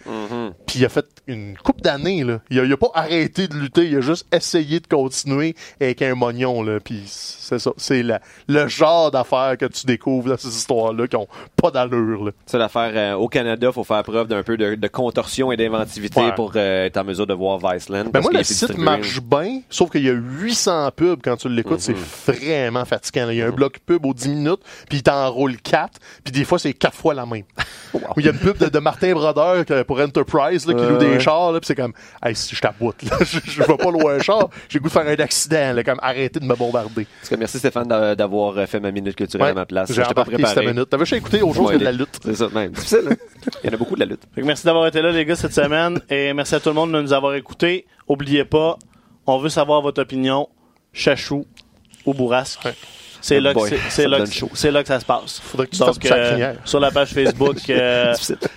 [0.67, 2.41] Puis il a fait une coupe d'années, là.
[2.51, 6.03] Il a, il a pas arrêté de lutter, il a juste essayé de continuer avec
[6.03, 6.79] un mognon, là.
[6.81, 7.71] Puis c'est ça.
[7.77, 11.29] C'est la- le genre d'affaires que tu découvres dans ces histoires-là qui ont
[11.61, 12.31] pas d'allure, là.
[12.47, 16.21] C'est l'affaire euh, au Canada, faut faire preuve d'un peu de, de contorsion et d'inventivité
[16.21, 16.26] Ouais.
[16.35, 18.05] Pour euh, être en mesure de voir Viceland.
[18.05, 18.85] Ben parce moi, le site distribué.
[18.85, 21.95] marche bien, sauf qu'il y a 800 pubs quand tu l'écoutes, c'est
[22.27, 23.27] vraiment fatigant.
[23.27, 23.33] là.
[23.33, 26.45] Il y a un bloc pub aux 10 minutes, puis il t'enroule 4, puis des
[26.45, 27.45] fois, c'est 4 fois la même.
[27.95, 30.83] Ou Il y a une pub de, de Martin Brodeur que- pour Enterprise là, qui
[30.85, 31.21] loue des ouais.
[31.21, 31.93] chars, là, puis c'est comme,
[32.25, 34.89] hey, si je t'aboute, là, je, je vais pas louer un char, j'ai le goût
[34.89, 37.07] de faire un accident, là, comme arrêtez de me bombarder.
[37.29, 39.89] Cas, merci Stéphane d'a- d'avoir euh, fait ma minute culturelle Ouais, à ma place.
[39.93, 40.67] J'ai J'étais pas préparé.
[40.67, 40.89] minute.
[40.91, 42.19] T'avais juste écouté Ouais, de la lutte.
[42.23, 42.73] C'est ça, même.
[42.73, 43.15] Difficile, hein?
[43.63, 44.23] Il y en a beaucoup de la lutte.
[44.35, 46.01] Que merci d'avoir été là, les gars, cette semaine.
[46.11, 47.87] Et merci à tout le monde de nous avoir écoutés.
[48.09, 48.79] Oubliez pas,
[49.27, 50.49] on veut savoir votre opinion.
[50.93, 51.47] Chachou
[52.05, 52.61] ou bourrasque.
[53.21, 54.51] C'est Oh là, que boy, c'est- là, que- chaud.
[54.55, 55.41] c'est là que ça se passe.
[55.43, 58.15] Faudrait que tu Donc, euh, sur la page Facebook, euh,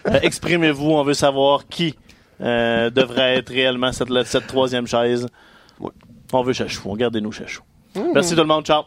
[0.07, 0.91] euh, exprimez-vous.
[0.91, 1.95] On veut savoir qui
[2.41, 5.27] euh, devrait être réellement cette, cette troisième chaise.
[5.79, 5.91] Ouais.
[6.33, 6.83] On veut Chachou.
[6.89, 7.63] On gardez-nous Chachou.
[8.13, 8.65] Merci tout le monde.
[8.65, 8.83] Ciao.